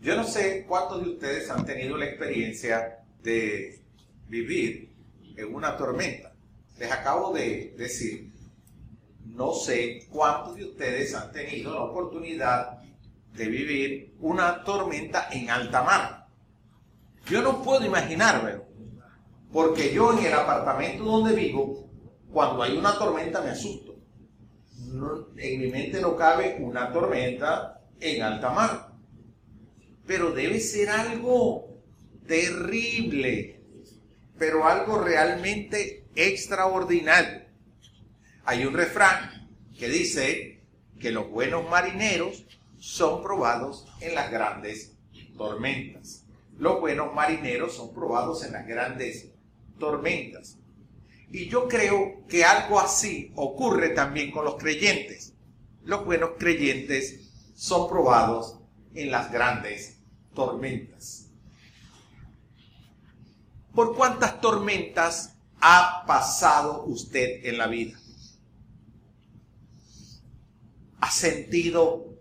Yo 0.00 0.16
no 0.16 0.24
sé 0.24 0.64
cuántos 0.66 1.04
de 1.04 1.10
ustedes 1.10 1.50
han 1.50 1.66
tenido 1.66 1.98
la 1.98 2.06
experiencia 2.06 3.04
de 3.22 3.82
vivir 4.28 4.94
en 5.36 5.54
una 5.54 5.76
tormenta. 5.76 6.32
Les 6.78 6.90
acabo 6.90 7.34
de 7.34 7.74
decir, 7.76 8.32
no 9.26 9.52
sé 9.52 10.06
cuántos 10.10 10.56
de 10.56 10.64
ustedes 10.64 11.14
han 11.14 11.30
tenido 11.32 11.74
la 11.74 11.82
oportunidad 11.82 12.78
de 13.34 13.46
vivir 13.46 14.14
una 14.20 14.64
tormenta 14.64 15.28
en 15.32 15.50
alta 15.50 15.82
mar. 15.82 16.26
Yo 17.26 17.42
no 17.42 17.62
puedo 17.62 17.84
imaginármelo, 17.84 18.64
porque 19.52 19.92
yo 19.92 20.18
en 20.18 20.24
el 20.24 20.32
apartamento 20.32 21.04
donde 21.04 21.34
vivo, 21.34 21.90
cuando 22.32 22.62
hay 22.62 22.74
una 22.74 22.96
tormenta 22.96 23.42
me 23.42 23.50
asusto. 23.50 23.96
en 25.36 25.60
mi 25.60 25.68
mente 25.68 26.00
no 26.00 26.16
cabe 26.16 26.56
una 26.58 26.90
tormenta 26.90 27.82
en 28.00 28.22
alta 28.22 28.50
mar 28.50 28.89
pero 30.10 30.32
debe 30.32 30.58
ser 30.58 30.88
algo 30.90 31.68
terrible, 32.26 33.60
pero 34.36 34.66
algo 34.66 34.98
realmente 34.98 36.08
extraordinario. 36.16 37.42
Hay 38.44 38.64
un 38.64 38.74
refrán 38.74 39.48
que 39.78 39.88
dice 39.88 40.62
que 40.98 41.12
los 41.12 41.30
buenos 41.30 41.70
marineros 41.70 42.44
son 42.80 43.22
probados 43.22 43.86
en 44.00 44.16
las 44.16 44.32
grandes 44.32 44.96
tormentas. 45.38 46.24
Los 46.58 46.80
buenos 46.80 47.14
marineros 47.14 47.76
son 47.76 47.94
probados 47.94 48.44
en 48.44 48.50
las 48.50 48.66
grandes 48.66 49.30
tormentas. 49.78 50.58
Y 51.30 51.48
yo 51.48 51.68
creo 51.68 52.26
que 52.28 52.44
algo 52.44 52.80
así 52.80 53.30
ocurre 53.36 53.90
también 53.90 54.32
con 54.32 54.44
los 54.44 54.56
creyentes. 54.56 55.34
Los 55.84 56.04
buenos 56.04 56.30
creyentes 56.36 57.30
son 57.54 57.88
probados 57.88 58.58
en 58.92 59.12
las 59.12 59.30
grandes 59.30 59.99
tormentas. 60.40 61.26
¿Por 63.74 63.94
cuántas 63.94 64.40
tormentas 64.40 65.36
ha 65.60 66.04
pasado 66.06 66.84
usted 66.86 67.44
en 67.44 67.58
la 67.58 67.66
vida? 67.66 67.98
¿Ha 71.02 71.10
sentido 71.10 72.16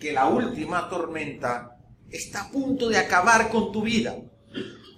que 0.00 0.12
la 0.12 0.26
última 0.26 0.88
tormenta 0.88 1.78
está 2.10 2.44
a 2.44 2.50
punto 2.50 2.88
de 2.88 2.96
acabar 2.96 3.50
con 3.50 3.72
tu 3.72 3.82
vida? 3.82 4.16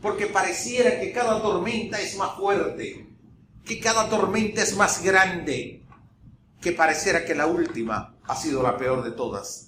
Porque 0.00 0.27
pareciera 0.27 1.00
que 1.00 1.11
cada 1.11 1.42
tormenta 1.42 2.00
es 2.00 2.17
más 2.17 2.36
fuerte, 2.36 3.08
que 3.64 3.80
cada 3.80 4.08
tormenta 4.08 4.62
es 4.62 4.77
más 4.77 5.02
grande, 5.02 5.84
que 6.61 6.70
pareciera 6.70 7.24
que 7.24 7.34
la 7.34 7.48
última 7.48 8.14
ha 8.22 8.36
sido 8.36 8.62
la 8.62 8.77
peor 8.77 9.02
de 9.02 9.11
todas 9.11 9.66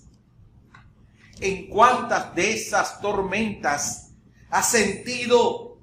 en 1.41 1.69
cuántas 1.69 2.35
de 2.35 2.53
esas 2.53 3.01
tormentas 3.01 4.13
has 4.51 4.71
sentido 4.71 5.79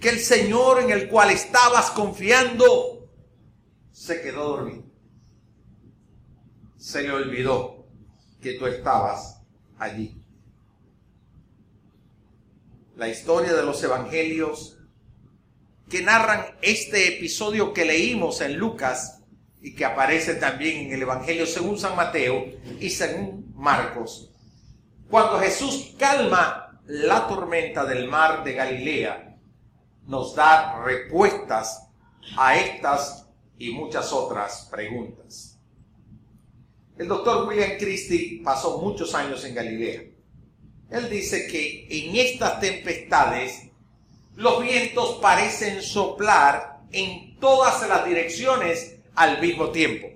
que 0.00 0.10
el 0.10 0.18
Señor 0.18 0.80
en 0.80 0.90
el 0.90 1.08
cual 1.08 1.30
estabas 1.30 1.90
confiando 1.90 3.10
se 3.92 4.22
quedó 4.22 4.48
dormido. 4.48 4.84
Se 6.76 7.02
le 7.02 7.12
olvidó 7.12 7.86
que 8.40 8.54
tú 8.54 8.66
estabas 8.66 9.42
allí. 9.78 10.16
La 12.96 13.08
historia 13.08 13.52
de 13.52 13.62
los 13.62 13.82
evangelios 13.82 14.78
que 15.88 16.02
narran 16.02 16.46
este 16.62 17.16
episodio 17.16 17.74
que 17.74 17.84
leímos 17.84 18.40
en 18.40 18.56
Lucas 18.56 19.22
y 19.60 19.74
que 19.74 19.84
aparece 19.84 20.34
también 20.34 20.86
en 20.86 20.92
el 20.92 21.02
Evangelio 21.02 21.46
según 21.46 21.78
San 21.78 21.96
Mateo 21.96 22.46
y 22.78 22.88
según 22.90 23.52
Marcos, 23.54 24.29
cuando 25.10 25.40
Jesús 25.40 25.94
calma 25.98 26.80
la 26.86 27.26
tormenta 27.26 27.84
del 27.84 28.08
mar 28.08 28.44
de 28.44 28.52
Galilea, 28.52 29.36
nos 30.06 30.34
da 30.36 30.82
respuestas 30.84 31.88
a 32.36 32.56
estas 32.56 33.26
y 33.58 33.70
muchas 33.70 34.12
otras 34.12 34.68
preguntas. 34.70 35.58
El 36.96 37.08
doctor 37.08 37.48
William 37.48 37.72
Christie 37.78 38.40
pasó 38.44 38.78
muchos 38.78 39.14
años 39.14 39.44
en 39.44 39.54
Galilea. 39.54 40.02
Él 40.90 41.10
dice 41.10 41.46
que 41.48 41.86
en 41.90 42.16
estas 42.16 42.60
tempestades 42.60 43.68
los 44.36 44.62
vientos 44.62 45.18
parecen 45.20 45.82
soplar 45.82 46.80
en 46.92 47.36
todas 47.38 47.86
las 47.88 48.04
direcciones 48.04 48.96
al 49.14 49.40
mismo 49.40 49.70
tiempo, 49.70 50.08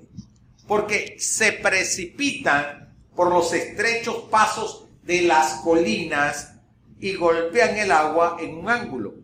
porque 0.69 1.17
se 1.19 1.53
precipitan 1.53 2.95
por 3.15 3.31
los 3.31 3.53
estrechos 3.53 4.25
pasos 4.31 4.84
de 5.05 5.23
las 5.23 5.61
colinas 5.61 6.55
y 6.99 7.15
golpean 7.15 7.77
el 7.77 7.93
agua 7.93 8.39
en 8.41 8.57
un 8.57 8.69
ángulo. 8.69 9.15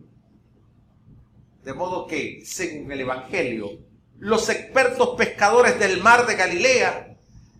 De 1.64 1.72
modo 1.74 2.06
que, 2.06 2.42
según 2.44 2.92
el 2.92 3.00
Evangelio, 3.00 3.80
los 4.18 4.48
expertos 4.50 5.16
pescadores 5.16 5.78
del 5.78 6.02
mar 6.02 6.26
de 6.26 6.36
Galilea 6.36 7.16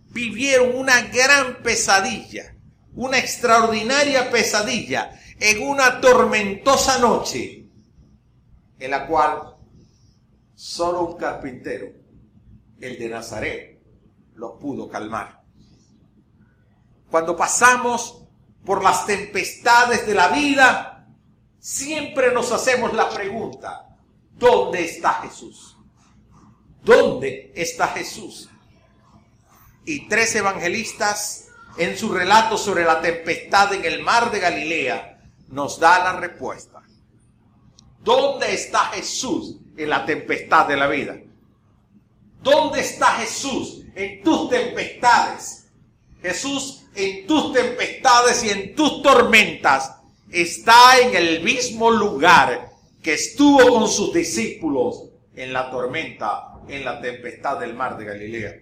vivieron 0.09 0.75
una 0.75 1.01
gran 1.07 1.63
pesadilla, 1.63 2.55
una 2.93 3.17
extraordinaria 3.17 4.29
pesadilla 4.29 5.19
en 5.39 5.67
una 5.67 5.99
tormentosa 5.99 6.99
noche, 6.99 7.65
en 8.77 8.91
la 8.91 9.07
cual 9.07 9.55
solo 10.53 11.05
un 11.05 11.17
carpintero, 11.17 11.87
el 12.79 12.99
de 12.99 13.09
Nazaret, 13.09 13.81
los 14.35 14.59
pudo 14.59 14.87
calmar. 14.87 15.40
Cuando 17.11 17.35
pasamos 17.35 18.23
por 18.65 18.81
las 18.81 19.05
tempestades 19.05 20.07
de 20.07 20.15
la 20.15 20.29
vida, 20.29 21.05
siempre 21.59 22.33
nos 22.33 22.53
hacemos 22.53 22.93
la 22.93 23.09
pregunta, 23.09 23.97
¿dónde 24.31 24.85
está 24.85 25.15
Jesús? 25.15 25.77
¿Dónde 26.81 27.51
está 27.53 27.89
Jesús? 27.89 28.49
Y 29.85 30.07
tres 30.07 30.33
evangelistas 30.35 31.49
en 31.77 31.97
su 31.97 32.13
relato 32.13 32.57
sobre 32.57 32.85
la 32.85 33.01
tempestad 33.01 33.73
en 33.73 33.83
el 33.83 34.01
mar 34.01 34.31
de 34.31 34.39
Galilea 34.39 35.19
nos 35.49 35.79
da 35.79 35.99
la 35.99 36.13
respuesta. 36.13 36.81
¿Dónde 37.99 38.53
está 38.53 38.85
Jesús 38.93 39.57
en 39.75 39.89
la 39.89 40.05
tempestad 40.05 40.65
de 40.65 40.77
la 40.77 40.87
vida? 40.87 41.17
¿Dónde 42.41 42.79
está 42.79 43.07
Jesús 43.17 43.83
en 43.95 44.23
tus 44.23 44.49
tempestades? 44.49 45.67
Jesús 46.21 46.80
en 46.95 47.27
tus 47.27 47.53
tempestades 47.53 48.43
y 48.43 48.49
en 48.49 48.75
tus 48.75 49.01
tormentas, 49.01 49.95
está 50.29 50.99
en 50.99 51.15
el 51.15 51.43
mismo 51.43 51.91
lugar 51.91 52.71
que 53.01 53.13
estuvo 53.13 53.79
con 53.79 53.87
sus 53.87 54.13
discípulos 54.13 55.09
en 55.35 55.53
la 55.53 55.71
tormenta, 55.71 56.53
en 56.67 56.85
la 56.85 57.01
tempestad 57.01 57.59
del 57.59 57.73
mar 57.73 57.97
de 57.97 58.05
Galilea. 58.05 58.55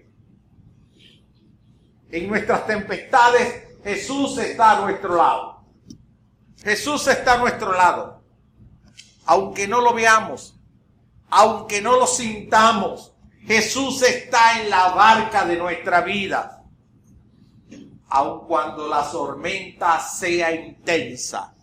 En 2.11 2.27
nuestras 2.27 2.65
tempestades 2.65 3.67
Jesús 3.83 4.37
está 4.37 4.77
a 4.77 4.81
nuestro 4.81 5.15
lado. 5.15 5.63
Jesús 6.63 7.07
está 7.07 7.33
a 7.33 7.37
nuestro 7.37 7.73
lado. 7.73 8.23
Aunque 9.25 9.67
no 9.67 9.81
lo 9.81 9.93
veamos, 9.93 10.55
aunque 11.29 11.81
no 11.81 11.97
lo 11.97 12.07
sintamos, 12.07 13.13
Jesús 13.45 14.01
está 14.01 14.61
en 14.61 14.69
la 14.69 14.89
barca 14.89 15.45
de 15.45 15.55
nuestra 15.55 16.01
vida 16.01 16.58
aun 18.09 18.47
cuando 18.47 18.87
la 18.87 19.09
tormenta 19.09 19.99
sea 19.99 20.51
intensa, 20.53 21.53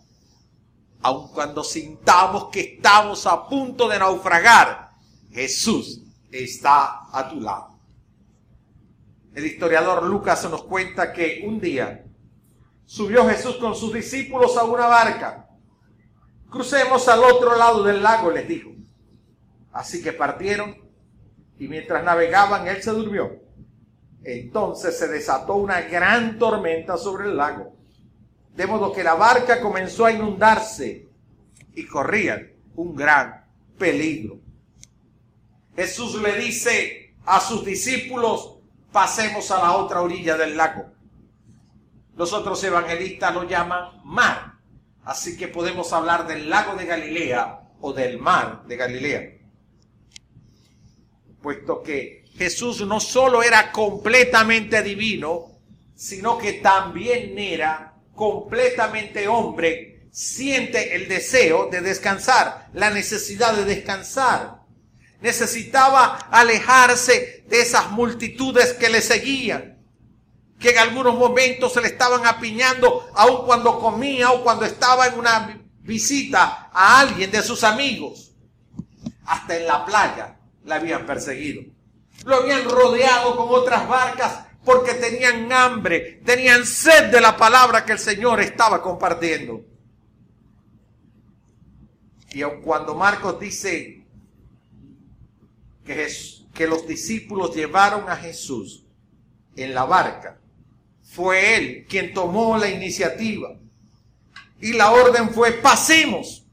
aun 1.01 1.27
cuando 1.29 1.63
sintamos 1.63 2.45
que 2.49 2.75
estamos 2.75 3.25
a 3.25 3.47
punto 3.47 3.87
de 3.87 3.99
naufragar, 3.99 4.91
Jesús 5.31 6.01
está 6.31 7.07
a 7.11 7.29
tu 7.29 7.41
lado. 7.41 7.77
El 9.33 9.45
historiador 9.45 10.03
Lucas 10.03 10.49
nos 10.49 10.63
cuenta 10.63 11.13
que 11.13 11.43
un 11.45 11.59
día 11.59 12.05
subió 12.85 13.27
Jesús 13.27 13.57
con 13.57 13.75
sus 13.75 13.93
discípulos 13.93 14.57
a 14.57 14.63
una 14.63 14.87
barca. 14.87 15.49
Crucemos 16.49 17.07
al 17.07 17.23
otro 17.23 17.55
lado 17.55 17.83
del 17.83 18.01
lago, 18.01 18.31
les 18.31 18.47
dijo. 18.47 18.71
Así 19.71 20.01
que 20.01 20.13
partieron 20.13 20.75
y 21.59 21.67
mientras 21.67 22.03
navegaban, 22.03 22.67
él 22.67 22.81
se 22.81 22.91
durmió. 22.91 23.46
Entonces 24.23 24.97
se 24.97 25.07
desató 25.07 25.55
una 25.55 25.81
gran 25.81 26.37
tormenta 26.37 26.97
sobre 26.97 27.29
el 27.29 27.37
lago, 27.37 27.75
de 28.55 28.67
modo 28.67 28.91
que 28.91 29.03
la 29.03 29.15
barca 29.15 29.61
comenzó 29.61 30.05
a 30.05 30.11
inundarse 30.11 31.07
y 31.73 31.85
corrían 31.85 32.51
un 32.75 32.95
gran 32.95 33.45
peligro. 33.77 34.39
Jesús 35.75 36.19
le 36.21 36.35
dice 36.37 37.15
a 37.25 37.39
sus 37.39 37.63
discípulos, 37.63 38.57
pasemos 38.91 39.51
a 39.51 39.59
la 39.59 39.73
otra 39.73 40.01
orilla 40.01 40.35
del 40.35 40.57
lago. 40.57 40.91
Los 42.15 42.33
otros 42.33 42.63
evangelistas 42.63 43.33
lo 43.33 43.43
llaman 43.43 44.01
mar, 44.03 44.55
así 45.03 45.37
que 45.37 45.47
podemos 45.47 45.93
hablar 45.93 46.25
del 46.25 46.49
lago 46.49 46.75
de 46.75 46.85
Galilea 46.85 47.61
o 47.79 47.93
del 47.93 48.17
mar 48.17 48.63
de 48.65 48.75
Galilea. 48.75 49.37
Puesto 51.41 51.83
que 51.83 52.25
Jesús 52.37 52.81
no 52.81 52.99
solo 52.99 53.41
era 53.41 53.71
completamente 53.71 54.83
divino, 54.83 55.51
sino 55.95 56.37
que 56.37 56.53
también 56.53 57.37
era 57.39 57.95
completamente 58.13 59.27
hombre, 59.27 60.07
siente 60.11 60.95
el 60.95 61.07
deseo 61.07 61.67
de 61.69 61.81
descansar, 61.81 62.67
la 62.73 62.91
necesidad 62.91 63.55
de 63.55 63.65
descansar. 63.65 64.61
Necesitaba 65.19 66.27
alejarse 66.31 67.43
de 67.47 67.61
esas 67.61 67.89
multitudes 67.91 68.73
que 68.73 68.89
le 68.89 69.01
seguían, 69.01 69.79
que 70.59 70.69
en 70.69 70.77
algunos 70.77 71.15
momentos 71.15 71.73
se 71.73 71.81
le 71.81 71.87
estaban 71.87 72.25
apiñando, 72.27 73.09
aun 73.15 73.47
cuando 73.47 73.79
comía 73.79 74.31
o 74.31 74.43
cuando 74.43 74.65
estaba 74.65 75.07
en 75.07 75.17
una 75.17 75.59
visita 75.79 76.69
a 76.71 76.99
alguien 76.99 77.31
de 77.31 77.41
sus 77.41 77.63
amigos. 77.63 78.31
Hasta 79.25 79.57
en 79.57 79.65
la 79.65 79.85
playa 79.85 80.37
la 80.65 80.75
habían 80.75 81.05
perseguido. 81.05 81.76
Lo 82.27 82.35
habían 82.35 82.69
rodeado 82.69 83.37
con 83.37 83.47
otras 83.49 83.87
barcas 83.87 84.47
porque 84.65 84.95
tenían 84.95 85.49
hambre, 85.49 86.21
tenían 86.25 86.65
sed 86.65 87.05
de 87.09 87.21
la 87.21 87.37
palabra 87.37 87.85
que 87.85 87.93
el 87.93 87.99
Señor 87.99 88.41
estaba 88.41 88.81
compartiendo. 88.81 89.61
Y 92.33 92.41
cuando 92.65 92.95
Marcos 92.95 93.39
dice 93.39 94.05
que, 95.85 96.07
que 96.53 96.67
los 96.67 96.85
discípulos 96.85 97.55
llevaron 97.55 98.09
a 98.09 98.17
Jesús 98.17 98.83
en 99.55 99.73
la 99.73 99.85
barca, 99.85 100.37
fue 101.03 101.55
él 101.55 101.85
quien 101.87 102.13
tomó 102.13 102.57
la 102.57 102.69
iniciativa. 102.69 103.57
Y 104.59 104.73
la 104.73 104.91
orden 104.91 105.29
fue, 105.29 105.53
pasemos. 105.53 106.45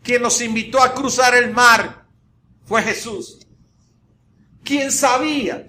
Quien 0.00 0.22
nos 0.22 0.40
invitó 0.40 0.80
a 0.80 0.94
cruzar 0.94 1.34
el 1.34 1.52
mar 1.52 2.06
fue 2.66 2.84
Jesús. 2.84 3.45
Quien 4.66 4.90
sabía 4.90 5.68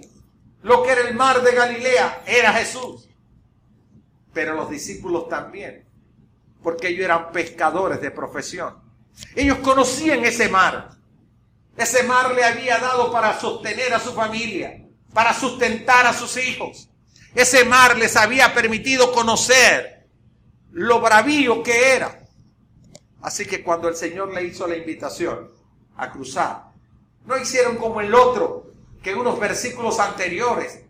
lo 0.63 0.81
que 0.81 0.91
era 0.91 1.07
el 1.07 1.13
mar 1.13 1.43
de 1.43 1.51
Galilea 1.51 2.23
era 2.25 2.51
Jesús. 2.51 3.07
Pero 4.33 4.55
los 4.55 4.71
discípulos 4.71 5.29
también, 5.29 5.85
porque 6.63 6.87
ellos 6.87 7.05
eran 7.05 7.31
pescadores 7.31 8.01
de 8.01 8.09
profesión. 8.09 8.75
Ellos 9.35 9.59
conocían 9.59 10.25
ese 10.25 10.49
mar. 10.49 10.89
Ese 11.77 12.03
mar 12.03 12.33
le 12.33 12.43
había 12.43 12.79
dado 12.79 13.11
para 13.11 13.39
sostener 13.39 13.93
a 13.93 13.99
su 13.99 14.13
familia, 14.13 14.83
para 15.13 15.31
sustentar 15.31 16.07
a 16.07 16.13
sus 16.13 16.35
hijos. 16.37 16.89
Ese 17.35 17.65
mar 17.65 17.97
les 17.97 18.15
había 18.15 18.51
permitido 18.55 19.11
conocer 19.11 20.07
lo 20.71 20.99
bravío 20.99 21.61
que 21.61 21.93
era. 21.93 22.25
Así 23.21 23.45
que 23.45 23.63
cuando 23.63 23.87
el 23.89 23.95
Señor 23.95 24.33
le 24.33 24.43
hizo 24.43 24.65
la 24.65 24.75
invitación 24.75 25.51
a 25.95 26.11
cruzar, 26.11 26.71
no 27.25 27.37
hicieron 27.37 27.77
como 27.77 28.01
el 28.01 28.15
otro, 28.15 28.66
que 29.07 29.15
unos 29.15 29.39
versículos 29.39 30.01
anteriores, 30.01 30.81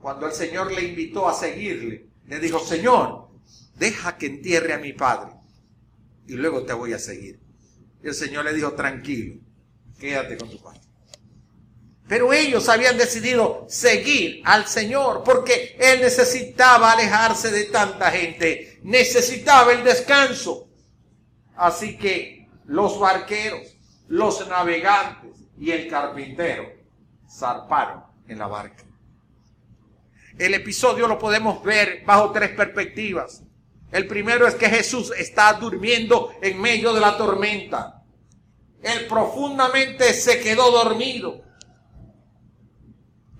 cuando 0.00 0.26
el 0.26 0.32
Señor 0.32 0.72
le 0.72 0.82
invitó 0.82 1.28
a 1.28 1.34
seguirle, 1.34 2.08
le 2.26 2.40
dijo, 2.40 2.58
Señor, 2.58 3.28
deja 3.76 4.18
que 4.18 4.26
entierre 4.26 4.72
a 4.72 4.78
mi 4.78 4.92
padre 4.92 5.34
y 6.26 6.32
luego 6.32 6.64
te 6.64 6.72
voy 6.72 6.94
a 6.94 6.98
seguir. 6.98 7.38
Y 8.02 8.08
el 8.08 8.14
Señor 8.14 8.44
le 8.44 8.54
dijo, 8.54 8.72
tranquilo, 8.72 9.36
quédate 10.00 10.36
con 10.36 10.50
tu 10.50 10.60
padre. 10.60 10.80
Pero 12.08 12.32
ellos 12.32 12.68
habían 12.68 12.98
decidido 12.98 13.66
seguir 13.68 14.42
al 14.44 14.66
Señor 14.66 15.22
porque 15.24 15.76
Él 15.78 16.00
necesitaba 16.00 16.90
alejarse 16.90 17.52
de 17.52 17.66
tanta 17.66 18.10
gente, 18.10 18.80
necesitaba 18.82 19.72
el 19.74 19.84
descanso. 19.84 20.66
Así 21.54 21.96
que 21.98 22.48
los 22.64 22.98
barqueros, 22.98 23.76
los 24.08 24.44
navegantes 24.48 25.38
y 25.56 25.70
el 25.70 25.86
carpintero 25.86 26.82
zarparon 27.34 28.04
en 28.28 28.38
la 28.38 28.46
barca. 28.46 28.84
El 30.38 30.54
episodio 30.54 31.06
lo 31.06 31.18
podemos 31.18 31.62
ver 31.62 32.02
bajo 32.04 32.32
tres 32.32 32.50
perspectivas. 32.50 33.42
El 33.92 34.06
primero 34.06 34.46
es 34.46 34.54
que 34.54 34.68
Jesús 34.68 35.12
está 35.16 35.52
durmiendo 35.54 36.32
en 36.42 36.60
medio 36.60 36.92
de 36.92 37.00
la 37.00 37.16
tormenta. 37.16 38.02
Él 38.82 39.06
profundamente 39.06 40.12
se 40.12 40.40
quedó 40.40 40.70
dormido. 40.70 41.42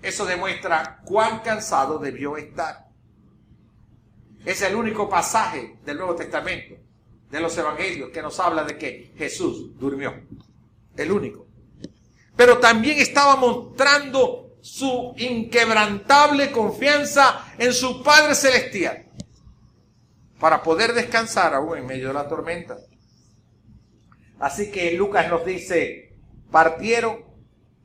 Eso 0.01 0.25
demuestra 0.25 1.01
cuán 1.03 1.39
cansado 1.39 1.99
debió 1.99 2.37
estar. 2.37 2.85
Es 4.45 4.61
el 4.61 4.75
único 4.75 5.09
pasaje 5.09 5.79
del 5.83 5.97
Nuevo 5.97 6.15
Testamento, 6.15 6.75
de 7.29 7.39
los 7.39 7.57
Evangelios, 7.57 8.11
que 8.11 8.21
nos 8.21 8.39
habla 8.39 8.63
de 8.63 8.77
que 8.77 9.13
Jesús 9.17 9.77
durmió. 9.77 10.13
El 10.95 11.11
único 11.11 11.44
pero 12.35 12.59
también 12.59 12.99
estaba 12.99 13.35
mostrando 13.35 14.57
su 14.61 15.13
inquebrantable 15.17 16.51
confianza 16.51 17.53
en 17.57 17.73
su 17.73 18.01
Padre 18.01 18.35
Celestial 18.35 19.05
para 20.39 20.63
poder 20.63 20.93
descansar 20.93 21.53
aún 21.53 21.77
en 21.77 21.85
medio 21.85 22.07
de 22.09 22.13
la 22.13 22.27
tormenta. 22.27 22.77
Así 24.39 24.71
que 24.71 24.91
Lucas 24.93 25.29
nos 25.29 25.45
dice, 25.45 26.15
partieron 26.51 27.23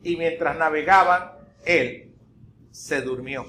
y 0.03 0.17
mientras 0.17 0.57
navegaban, 0.57 1.33
él 1.65 2.15
se 2.71 3.03
durmió. 3.03 3.47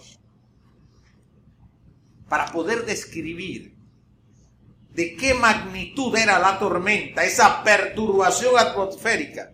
Para 2.27 2.45
poder 2.51 2.85
describir 2.85 3.75
de 4.93 5.15
qué 5.15 5.33
magnitud 5.33 6.15
era 6.15 6.37
la 6.39 6.59
tormenta, 6.59 7.23
esa 7.23 7.63
perturbación 7.63 8.57
atmosférica, 8.57 9.51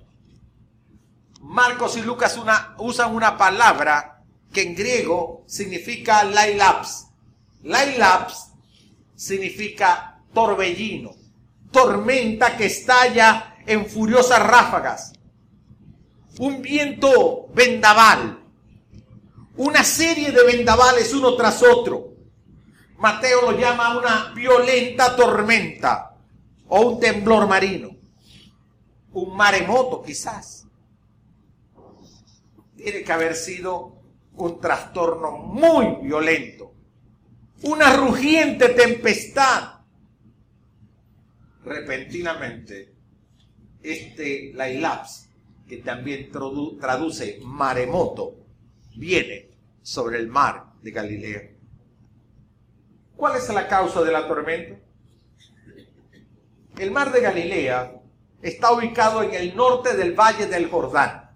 Marcos 1.42 1.98
y 1.98 2.02
Lucas 2.02 2.40
usan 2.78 3.16
una 3.16 3.38
palabra 3.38 4.24
que 4.52 4.62
en 4.64 4.76
griego 4.76 5.44
significa 5.48 6.24
lailaps. 6.24 7.08
Lailaps 7.64 8.52
significa 9.16 10.20
torbellino, 10.34 11.12
tormenta 11.72 12.56
que 12.56 12.68
estalla 12.68 13.58
en 13.66 13.86
furiosas 13.86 14.42
ráfagas, 14.46 15.14
un 16.40 16.62
viento 16.62 17.48
vendaval, 17.54 18.40
una 19.58 19.84
serie 19.84 20.32
de 20.32 20.44
vendavales 20.44 21.14
uno 21.14 21.36
tras 21.36 21.62
otro. 21.64 22.14
Mateo 23.00 23.52
lo 23.52 23.58
llama 23.58 23.98
una 23.98 24.32
violenta 24.34 25.16
tormenta 25.16 26.16
o 26.68 26.82
un 26.82 27.00
temblor 27.00 27.48
marino, 27.48 27.92
un 29.14 29.36
maremoto 29.36 30.02
quizás 30.02 30.67
tiene 32.78 33.04
que 33.04 33.12
haber 33.12 33.36
sido 33.36 33.98
un 34.34 34.62
trastorno 34.62 35.32
muy 35.32 35.98
violento, 36.04 36.74
una 37.64 37.98
rugiente 37.98 38.70
tempestad. 38.70 39.82
Repentinamente, 41.66 42.94
este 43.82 44.54
Lailaps, 44.54 45.30
que 45.68 45.78
también 45.78 46.30
traduce 46.32 47.40
maremoto, 47.44 48.36
viene 48.96 49.50
sobre 49.82 50.20
el 50.20 50.28
mar 50.28 50.68
de 50.82 50.92
Galilea. 50.92 51.42
¿Cuál 53.16 53.38
es 53.38 53.50
la 53.50 53.68
causa 53.68 54.04
de 54.04 54.12
la 54.12 54.28
tormenta? 54.28 54.80
El 56.78 56.92
mar 56.92 57.12
de 57.12 57.22
Galilea 57.22 58.02
está 58.42 58.72
ubicado 58.72 59.24
en 59.24 59.34
el 59.34 59.56
norte 59.56 59.98
del 59.98 60.14
valle 60.14 60.46
del 60.46 60.70
Jordán 60.70 61.27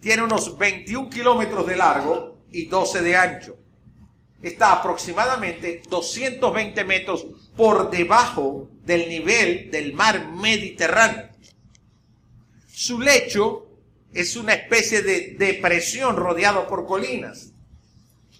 tiene 0.00 0.22
unos 0.22 0.56
21 0.56 1.10
kilómetros 1.10 1.66
de 1.66 1.76
largo 1.76 2.38
y 2.50 2.66
12 2.66 3.02
de 3.02 3.16
ancho. 3.16 3.56
Está 4.42 4.72
aproximadamente 4.72 5.82
220 5.88 6.84
metros 6.84 7.26
por 7.56 7.90
debajo 7.90 8.70
del 8.84 9.08
nivel 9.08 9.70
del 9.70 9.92
mar 9.92 10.32
Mediterráneo. 10.32 11.28
Su 12.72 12.98
lecho 12.98 13.66
es 14.14 14.36
una 14.36 14.54
especie 14.54 15.02
de 15.02 15.36
depresión 15.38 16.16
rodeado 16.16 16.66
por 16.66 16.86
colinas, 16.86 17.52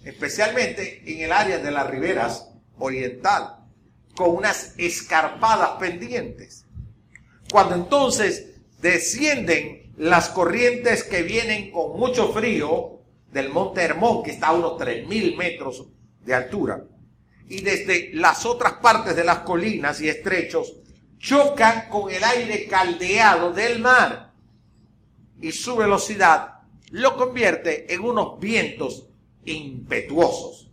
especialmente 0.03 1.03
en 1.05 1.21
el 1.21 1.31
área 1.31 1.59
de 1.59 1.71
las 1.71 1.87
riberas 1.87 2.47
oriental, 2.79 3.57
con 4.15 4.35
unas 4.35 4.73
escarpadas 4.77 5.79
pendientes. 5.79 6.65
Cuando 7.51 7.75
entonces 7.75 8.47
descienden 8.81 9.80
las 9.97 10.29
corrientes 10.29 11.03
que 11.03 11.23
vienen 11.23 11.71
con 11.71 11.97
mucho 11.97 12.31
frío 12.33 13.01
del 13.31 13.49
monte 13.49 13.81
Hermón, 13.81 14.23
que 14.23 14.31
está 14.31 14.47
a 14.47 14.53
unos 14.53 14.73
3.000 14.73 15.37
metros 15.37 15.87
de 16.21 16.33
altura, 16.33 16.83
y 17.47 17.61
desde 17.61 18.11
las 18.13 18.45
otras 18.45 18.73
partes 18.73 19.15
de 19.15 19.23
las 19.23 19.39
colinas 19.39 20.01
y 20.01 20.09
estrechos, 20.09 20.77
chocan 21.17 21.87
con 21.89 22.11
el 22.11 22.23
aire 22.23 22.67
caldeado 22.67 23.53
del 23.53 23.79
mar 23.79 24.33
y 25.39 25.51
su 25.51 25.75
velocidad 25.75 26.61
lo 26.91 27.15
convierte 27.15 27.93
en 27.93 28.01
unos 28.01 28.39
vientos 28.39 29.07
impetuosos. 29.45 30.71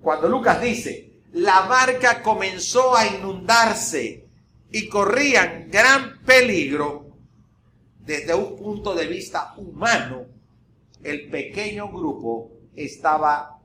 Cuando 0.00 0.28
Lucas 0.28 0.60
dice, 0.60 1.20
la 1.32 1.62
barca 1.62 2.22
comenzó 2.22 2.96
a 2.96 3.06
inundarse 3.06 4.28
y 4.70 4.88
corrían 4.88 5.68
gran 5.70 6.20
peligro, 6.20 7.03
desde 8.04 8.34
un 8.34 8.56
punto 8.56 8.94
de 8.94 9.06
vista 9.06 9.54
humano, 9.56 10.26
el 11.02 11.30
pequeño 11.30 11.90
grupo 11.90 12.52
estaba 12.76 13.60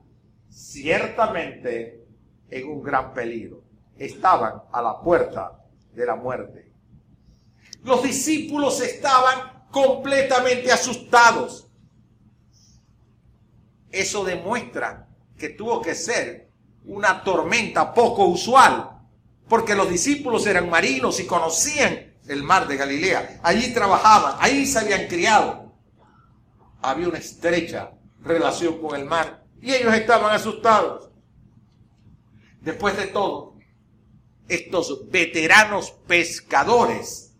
ciertamente 0.48 2.04
en 2.48 2.68
un 2.68 2.82
gran 2.82 3.12
peligro. 3.12 3.62
Estaban 3.98 4.62
a 4.72 4.80
la 4.80 5.00
puerta 5.00 5.60
de 5.94 6.06
la 6.06 6.16
muerte. 6.16 6.72
Los 7.84 8.02
discípulos 8.02 8.80
estaban 8.80 9.66
completamente 9.70 10.72
asustados. 10.72 11.68
Eso 13.90 14.24
demuestra 14.24 15.08
que 15.36 15.50
tuvo 15.50 15.82
que 15.82 15.94
ser 15.94 16.50
una 16.84 17.22
tormenta 17.22 17.92
poco 17.92 18.26
usual, 18.26 19.02
porque 19.48 19.74
los 19.74 19.88
discípulos 19.90 20.46
eran 20.46 20.70
marinos 20.70 21.20
y 21.20 21.26
conocían 21.26 22.09
el 22.28 22.42
mar 22.42 22.66
de 22.68 22.76
Galilea. 22.76 23.40
Allí 23.42 23.72
trabajaban, 23.72 24.36
ahí 24.38 24.66
se 24.66 24.78
habían 24.78 25.06
criado. 25.08 25.72
Había 26.82 27.08
una 27.08 27.18
estrecha 27.18 27.92
relación 28.22 28.80
con 28.80 28.98
el 28.98 29.06
mar 29.06 29.44
y 29.60 29.72
ellos 29.72 29.94
estaban 29.94 30.34
asustados. 30.34 31.10
Después 32.60 32.96
de 32.96 33.06
todo, 33.06 33.54
estos 34.48 35.10
veteranos 35.10 35.92
pescadores 36.06 37.32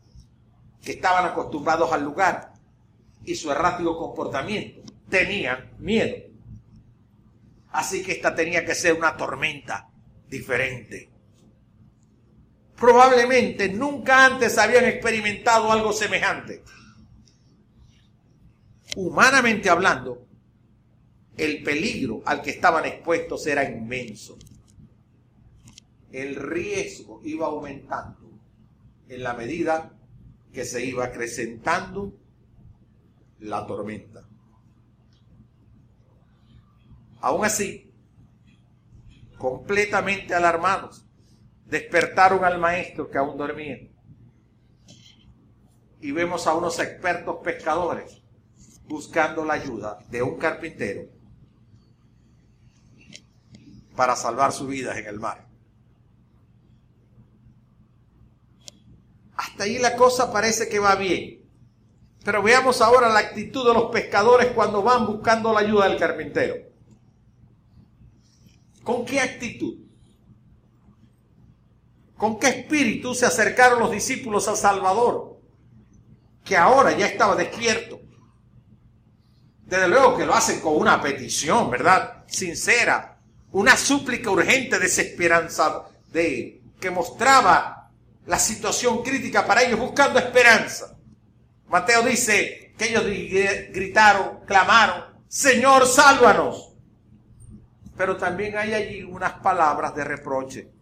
que 0.83 0.93
estaban 0.93 1.27
acostumbrados 1.27 1.93
al 1.93 2.05
lugar 2.05 2.55
y 3.25 3.35
su 3.35 3.51
errático 3.51 3.99
comportamiento 3.99 4.81
tenían 5.09 5.71
miedo. 5.79 6.17
Así 7.71 8.03
que 8.03 8.13
esta 8.13 8.35
tenía 8.35 8.65
que 8.65 8.75
ser 8.75 8.95
una 8.95 9.17
tormenta 9.17 9.89
diferente. 10.29 11.10
Probablemente 12.81 13.69
nunca 13.69 14.25
antes 14.25 14.57
habían 14.57 14.87
experimentado 14.87 15.71
algo 15.71 15.93
semejante. 15.93 16.65
Humanamente 18.97 19.69
hablando, 19.69 20.27
el 21.37 21.63
peligro 21.63 22.23
al 22.25 22.41
que 22.41 22.49
estaban 22.49 22.87
expuestos 22.87 23.47
era 23.47 23.65
inmenso. 23.65 24.39
El 26.11 26.37
riesgo 26.37 27.21
iba 27.23 27.49
aumentando 27.49 28.31
en 29.11 29.23
la 29.23 29.35
medida 29.35 29.93
que 30.51 30.65
se 30.65 30.83
iba 30.83 31.05
acrecentando 31.05 32.19
la 33.41 33.67
tormenta. 33.67 34.27
Aún 37.21 37.45
así, 37.45 37.93
completamente 39.37 40.35
alarmados, 40.35 41.05
despertaron 41.71 42.45
al 42.45 42.59
maestro 42.59 43.09
que 43.09 43.19
aún 43.19 43.39
dormía. 43.39 43.79
Y 46.01 46.13
vemos 46.13 46.47
a 46.47 46.55
unos 46.55 46.79
expertos 46.79 47.37
pescadores 47.45 48.23
buscando 48.87 49.45
la 49.45 49.55
ayuda 49.55 49.99
de 50.09 50.23
un 50.23 50.37
carpintero 50.37 51.03
para 53.95 54.17
salvar 54.17 54.53
sus 54.53 54.69
vidas 54.69 54.97
en 54.97 55.07
el 55.07 55.21
mar. 55.21 55.47
Hasta 59.37 59.65
ahí 59.65 59.79
la 59.79 59.97
cosa 59.97 60.33
parece 60.33 60.69
que 60.69 60.79
va 60.79 60.97
bien. 60.97 61.41
Pero 62.25 62.43
veamos 62.43 62.81
ahora 62.83 63.09
la 63.09 63.21
actitud 63.21 63.67
de 63.67 63.75
los 63.75 63.91
pescadores 63.91 64.49
cuando 64.53 64.83
van 64.83 65.07
buscando 65.07 65.53
la 65.53 65.61
ayuda 65.61 65.89
del 65.89 65.99
carpintero. 65.99 66.57
¿Con 68.83 69.05
qué 69.05 69.21
actitud? 69.21 69.90
¿Con 72.21 72.39
qué 72.39 72.49
espíritu 72.49 73.15
se 73.15 73.25
acercaron 73.25 73.79
los 73.81 73.91
discípulos 73.91 74.47
al 74.47 74.59
Salvador? 74.59 75.41
Que 76.45 76.55
ahora 76.55 76.93
ya 76.93 77.07
estaba 77.07 77.35
despierto. 77.35 77.99
Desde 79.65 79.89
luego 79.89 80.19
que 80.19 80.27
lo 80.27 80.35
hacen 80.35 80.61
con 80.61 80.77
una 80.77 81.01
petición, 81.01 81.71
¿verdad? 81.71 82.25
Sincera, 82.27 83.19
una 83.53 83.75
súplica 83.75 84.31
urgente, 84.31 84.79
desesperanza, 84.79 85.85
de 86.13 86.61
que 86.79 86.91
mostraba 86.91 87.91
la 88.27 88.39
situación 88.39 89.03
crítica 89.03 89.47
para 89.47 89.63
ellos, 89.63 89.81
buscando 89.81 90.19
esperanza. 90.19 90.99
Mateo 91.69 92.03
dice 92.03 92.75
que 92.77 92.91
ellos 92.91 93.05
gritaron, 93.73 94.41
clamaron, 94.45 95.05
Señor, 95.27 95.87
sálvanos. 95.87 96.75
Pero 97.97 98.19
también 98.19 98.59
hay 98.59 98.75
allí 98.75 99.05
unas 99.05 99.33
palabras 99.41 99.95
de 99.95 100.05
reproche 100.05 100.80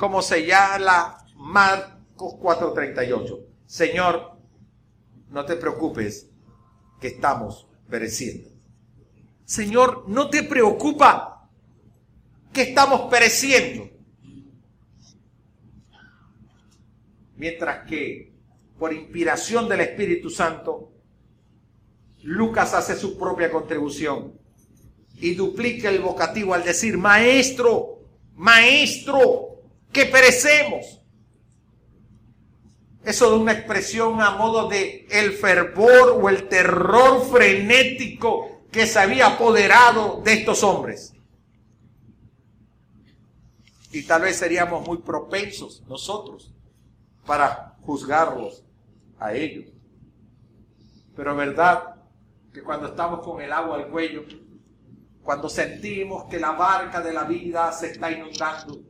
como 0.00 0.22
señala 0.22 1.18
Marcos 1.36 2.34
4:38. 2.40 3.46
Señor, 3.66 4.38
no 5.28 5.44
te 5.44 5.56
preocupes 5.56 6.30
que 6.98 7.08
estamos 7.08 7.66
pereciendo. 7.88 8.48
Señor, 9.44 10.08
no 10.08 10.30
te 10.30 10.42
preocupa 10.42 11.50
que 12.50 12.62
estamos 12.62 13.10
pereciendo. 13.10 13.90
Mientras 17.36 17.86
que, 17.86 18.32
por 18.78 18.94
inspiración 18.94 19.68
del 19.68 19.80
Espíritu 19.80 20.30
Santo, 20.30 20.92
Lucas 22.22 22.72
hace 22.72 22.96
su 22.96 23.18
propia 23.18 23.50
contribución 23.50 24.32
y 25.16 25.34
duplica 25.34 25.90
el 25.90 26.00
vocativo 26.00 26.54
al 26.54 26.64
decir, 26.64 26.96
maestro, 26.96 27.98
maestro, 28.34 29.49
que 29.92 30.06
perecemos. 30.06 31.00
Eso 33.04 33.30
de 33.30 33.38
una 33.38 33.52
expresión 33.52 34.20
a 34.20 34.32
modo 34.32 34.68
de 34.68 35.06
el 35.10 35.32
fervor 35.32 36.20
o 36.22 36.28
el 36.28 36.48
terror 36.48 37.24
frenético 37.30 38.62
que 38.70 38.86
se 38.86 38.98
había 38.98 39.26
apoderado 39.26 40.20
de 40.22 40.34
estos 40.34 40.62
hombres. 40.62 41.14
Y 43.92 44.02
tal 44.02 44.22
vez 44.22 44.36
seríamos 44.36 44.86
muy 44.86 44.98
propensos 44.98 45.82
nosotros 45.88 46.54
para 47.26 47.76
juzgarlos 47.80 48.64
a 49.18 49.34
ellos. 49.34 49.72
Pero 51.16 51.34
verdad 51.34 51.96
que 52.52 52.62
cuando 52.62 52.88
estamos 52.88 53.20
con 53.20 53.40
el 53.40 53.52
agua 53.52 53.76
al 53.76 53.88
cuello, 53.88 54.24
cuando 55.22 55.48
sentimos 55.48 56.24
que 56.24 56.38
la 56.38 56.52
barca 56.52 57.00
de 57.00 57.12
la 57.12 57.24
vida 57.24 57.72
se 57.72 57.88
está 57.88 58.10
inundando, 58.10 58.89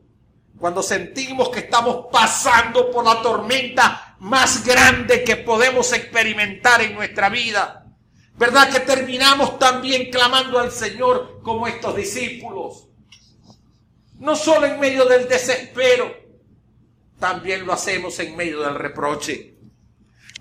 cuando 0.61 0.83
sentimos 0.83 1.49
que 1.49 1.61
estamos 1.61 2.05
pasando 2.11 2.91
por 2.91 3.03
la 3.03 3.19
tormenta 3.19 4.15
más 4.19 4.63
grande 4.63 5.23
que 5.23 5.37
podemos 5.37 5.91
experimentar 5.91 6.83
en 6.83 6.93
nuestra 6.93 7.29
vida. 7.29 7.87
¿Verdad 8.37 8.69
que 8.69 8.81
terminamos 8.81 9.57
también 9.57 10.11
clamando 10.11 10.59
al 10.59 10.71
Señor 10.71 11.41
como 11.41 11.67
estos 11.67 11.95
discípulos? 11.95 12.89
No 14.19 14.35
solo 14.35 14.67
en 14.67 14.79
medio 14.79 15.05
del 15.05 15.27
desespero, 15.27 16.15
también 17.17 17.65
lo 17.65 17.73
hacemos 17.73 18.19
en 18.19 18.37
medio 18.37 18.61
del 18.61 18.75
reproche. 18.75 19.55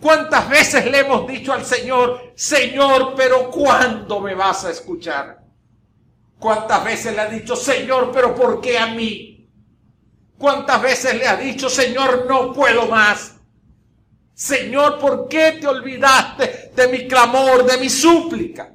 ¿Cuántas 0.03 0.51
veces 0.51 0.85
le 0.85 0.99
hemos 0.99 1.27
dicho 1.27 1.55
al 1.55 1.65
Señor, 1.65 2.35
Señor, 2.37 3.15
pero 3.17 3.51
¿cuándo 3.51 4.21
me 4.21 4.35
vas 4.35 4.67
a 4.67 4.71
escuchar? 4.71 5.41
¿Cuántas 6.39 6.85
veces 6.85 7.15
le 7.15 7.23
ha 7.23 7.27
dicho, 7.27 7.57
Señor, 7.57 8.11
pero 8.13 8.35
¿por 8.35 8.61
qué 8.61 8.79
a 8.79 8.89
mí? 8.89 9.30
¿Cuántas 10.41 10.81
veces 10.81 11.19
le 11.19 11.29
ha 11.29 11.37
dicho, 11.37 11.69
Señor, 11.69 12.25
no 12.27 12.55
puedo 12.55 12.87
más? 12.87 13.37
Señor, 14.33 14.99
¿por 14.99 15.29
qué 15.29 15.59
te 15.61 15.67
olvidaste 15.67 16.73
de 16.75 16.89
mi 16.89 17.07
clamor, 17.07 17.67
de 17.67 17.77
mi 17.77 17.91
súplica? 17.91 18.75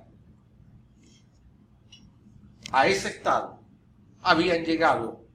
A 2.71 2.87
ese 2.87 3.07
estado 3.07 3.63
habían 4.21 4.63
llegado 4.63 5.25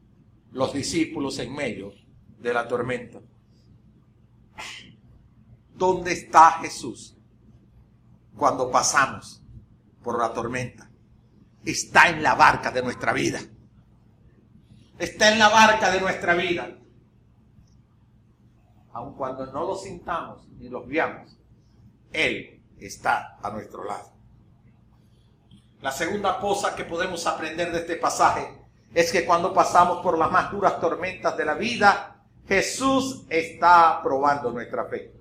los 0.53 0.73
discípulos 0.73 1.37
en 1.41 1.53
medio 1.53 1.93
de 2.39 2.55
la 2.55 2.69
tormenta. 2.69 3.19
¿Dónde 5.75 6.13
está 6.13 6.61
Jesús 6.63 7.17
cuando 8.37 8.71
pasamos 8.71 9.43
por 10.01 10.17
la 10.17 10.33
tormenta? 10.33 10.89
Está 11.65 12.09
en 12.09 12.23
la 12.23 12.37
barca 12.37 12.71
de 12.71 12.83
nuestra 12.83 13.13
vida 13.13 13.41
está 15.01 15.33
en 15.33 15.39
la 15.39 15.49
barca 15.49 15.91
de 15.91 16.01
nuestra 16.01 16.35
vida. 16.35 16.69
Aun 18.93 19.15
cuando 19.15 19.47
no 19.47 19.65
lo 19.67 19.77
sintamos 19.77 20.47
ni 20.59 20.69
lo 20.69 20.87
veamos, 20.87 21.37
Él 22.13 22.63
está 22.79 23.39
a 23.43 23.51
nuestro 23.51 23.85
lado. 23.85 24.13
La 25.81 25.91
segunda 25.91 26.39
cosa 26.39 26.77
que 26.77 26.85
podemos 26.85 27.27
aprender 27.27 27.73
de 27.73 27.79
este 27.79 27.97
pasaje 27.97 28.53
es 28.93 29.11
que 29.11 29.25
cuando 29.25 29.55
pasamos 29.55 30.03
por 30.03 30.19
las 30.19 30.31
más 30.31 30.51
duras 30.51 30.79
tormentas 30.81 31.37
de 31.37 31.45
la 31.47 31.55
vida, 31.55 32.17
Jesús 32.47 33.25
está 33.31 34.03
probando 34.03 34.51
nuestra 34.51 34.85
fe. 34.85 35.15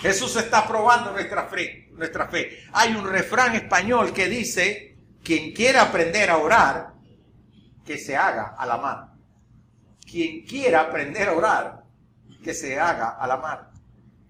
Jesús 0.00 0.34
está 0.36 0.66
probando 0.66 1.12
nuestra 1.12 1.44
fe, 1.44 1.90
nuestra 1.92 2.26
fe. 2.26 2.64
Hay 2.72 2.94
un 2.94 3.06
refrán 3.06 3.54
español 3.54 4.12
que 4.12 4.28
dice, 4.28 4.98
quien 5.22 5.52
quiera 5.52 5.82
aprender 5.82 6.30
a 6.30 6.38
orar, 6.38 6.95
que 7.86 7.96
se 7.98 8.16
haga 8.16 8.56
a 8.58 8.66
la 8.66 8.76
mar. 8.76 9.12
Quien 10.04 10.44
quiera 10.44 10.82
aprender 10.82 11.28
a 11.28 11.32
orar, 11.32 11.84
que 12.42 12.52
se 12.52 12.78
haga 12.78 13.10
a 13.10 13.26
la 13.26 13.36
mar. 13.38 13.70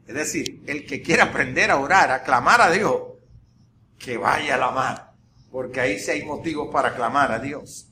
Es 0.07 0.15
decir, 0.15 0.63
el 0.67 0.87
que 0.87 1.03
quiera 1.03 1.25
aprender 1.25 1.71
a 1.71 1.79
orar, 1.79 2.11
a 2.13 2.23
clamar 2.23 2.61
a 2.61 2.71
Dios, 2.71 3.03
que 3.99 4.17
vaya 4.17 4.55
a 4.55 4.59
la 4.59 4.71
mar. 4.71 5.03
porque 5.51 5.81
ahí 5.81 5.99
sí 5.99 6.11
hay 6.11 6.23
motivos 6.23 6.69
para 6.71 6.95
clamar 6.95 7.33
a 7.33 7.39
Dios. 7.39 7.89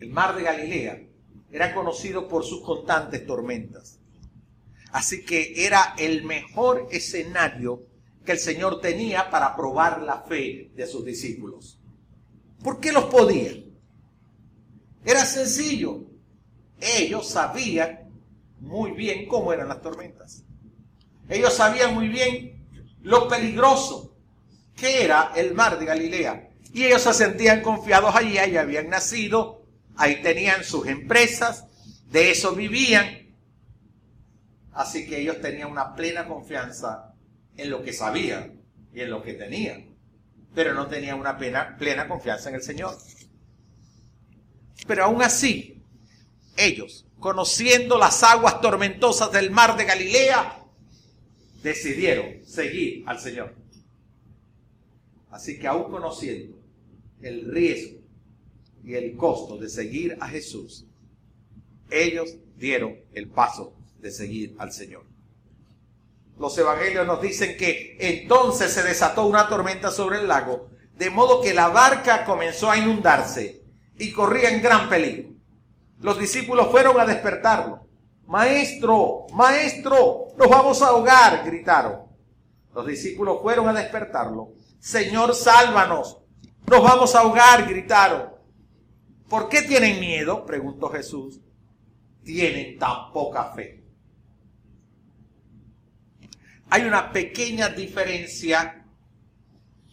El 0.00 0.10
mar 0.10 0.34
de 0.34 0.42
Galilea 0.42 1.02
era 1.50 1.74
conocido 1.74 2.28
por 2.28 2.44
sus 2.44 2.62
constantes 2.62 3.26
tormentas. 3.26 3.98
Así 4.90 5.22
que 5.22 5.66
era 5.66 5.94
el 5.98 6.24
mejor 6.24 6.88
escenario 6.90 7.82
que 8.24 8.32
el 8.32 8.38
Señor 8.38 8.80
tenía 8.80 9.28
para 9.28 9.54
probar 9.54 10.00
la 10.00 10.22
fe 10.22 10.70
de 10.74 10.86
sus 10.86 11.04
discípulos. 11.04 11.77
¿Por 12.62 12.80
qué 12.80 12.92
los 12.92 13.04
podía? 13.04 13.52
Era 15.04 15.24
sencillo. 15.24 16.04
Ellos 16.80 17.28
sabían 17.28 18.10
muy 18.60 18.92
bien 18.92 19.26
cómo 19.26 19.52
eran 19.52 19.68
las 19.68 19.80
tormentas. 19.80 20.44
Ellos 21.28 21.54
sabían 21.54 21.94
muy 21.94 22.08
bien 22.08 22.66
lo 23.02 23.28
peligroso 23.28 24.16
que 24.76 25.04
era 25.04 25.32
el 25.34 25.54
mar 25.54 25.78
de 25.78 25.86
Galilea. 25.86 26.50
Y 26.72 26.84
ellos 26.84 27.02
se 27.02 27.14
sentían 27.14 27.62
confiados 27.62 28.14
allí, 28.14 28.38
ahí 28.38 28.56
habían 28.56 28.88
nacido, 28.88 29.64
ahí 29.96 30.22
tenían 30.22 30.64
sus 30.64 30.86
empresas, 30.86 31.66
de 32.10 32.30
eso 32.30 32.54
vivían. 32.54 33.34
Así 34.72 35.06
que 35.08 35.20
ellos 35.20 35.40
tenían 35.40 35.70
una 35.70 35.94
plena 35.94 36.26
confianza 36.26 37.14
en 37.56 37.70
lo 37.70 37.82
que 37.82 37.92
sabían 37.92 38.60
y 38.94 39.00
en 39.00 39.10
lo 39.10 39.22
que 39.22 39.34
tenían, 39.34 39.96
pero 40.54 40.74
no 40.74 40.86
tenían 40.86 41.18
una 41.18 41.36
plena, 41.36 41.76
plena 41.76 42.08
confianza 42.08 42.48
en 42.48 42.56
el 42.56 42.62
Señor. 42.62 42.96
Pero 44.86 45.04
aún 45.04 45.22
así, 45.22 45.82
ellos, 46.56 47.06
conociendo 47.18 47.98
las 47.98 48.22
aguas 48.22 48.60
tormentosas 48.60 49.30
del 49.32 49.50
mar 49.50 49.76
de 49.76 49.84
Galilea, 49.84 50.64
decidieron 51.62 52.44
seguir 52.46 53.04
al 53.06 53.18
Señor. 53.18 53.54
Así 55.30 55.58
que 55.58 55.66
aún 55.66 55.90
conociendo 55.90 56.58
el 57.20 57.50
riesgo 57.52 57.98
y 58.84 58.94
el 58.94 59.16
costo 59.16 59.58
de 59.58 59.68
seguir 59.68 60.16
a 60.20 60.28
Jesús, 60.28 60.86
ellos 61.90 62.36
dieron 62.56 62.96
el 63.12 63.28
paso 63.28 63.74
de 64.00 64.10
seguir 64.10 64.54
al 64.58 64.72
Señor. 64.72 65.04
Los 66.38 66.56
evangelios 66.56 67.06
nos 67.06 67.20
dicen 67.20 67.56
que 67.56 67.96
entonces 67.98 68.72
se 68.72 68.82
desató 68.82 69.26
una 69.26 69.48
tormenta 69.48 69.90
sobre 69.90 70.18
el 70.18 70.28
lago, 70.28 70.68
de 70.94 71.10
modo 71.10 71.40
que 71.40 71.52
la 71.52 71.68
barca 71.68 72.24
comenzó 72.24 72.70
a 72.70 72.76
inundarse 72.76 73.62
y 73.98 74.12
corría 74.12 74.50
en 74.50 74.62
gran 74.62 74.88
peligro. 74.88 75.30
Los 76.00 76.18
discípulos 76.18 76.68
fueron 76.70 76.98
a 77.00 77.04
despertarlo. 77.04 77.86
Maestro, 78.26 79.26
maestro, 79.32 80.28
nos 80.36 80.48
vamos 80.48 80.80
a 80.82 80.88
ahogar, 80.88 81.44
gritaron. 81.44 82.02
Los 82.74 82.86
discípulos 82.86 83.38
fueron 83.42 83.68
a 83.68 83.72
despertarlo. 83.72 84.50
Señor, 84.78 85.34
sálvanos, 85.34 86.18
nos 86.66 86.82
vamos 86.82 87.14
a 87.14 87.20
ahogar, 87.20 87.66
gritaron. 87.66 88.30
¿Por 89.28 89.48
qué 89.48 89.62
tienen 89.62 89.98
miedo? 89.98 90.46
preguntó 90.46 90.88
Jesús. 90.88 91.40
Tienen 92.22 92.78
tan 92.78 93.10
poca 93.12 93.52
fe. 93.54 93.77
Hay 96.70 96.82
una 96.82 97.12
pequeña 97.12 97.68
diferencia 97.68 98.84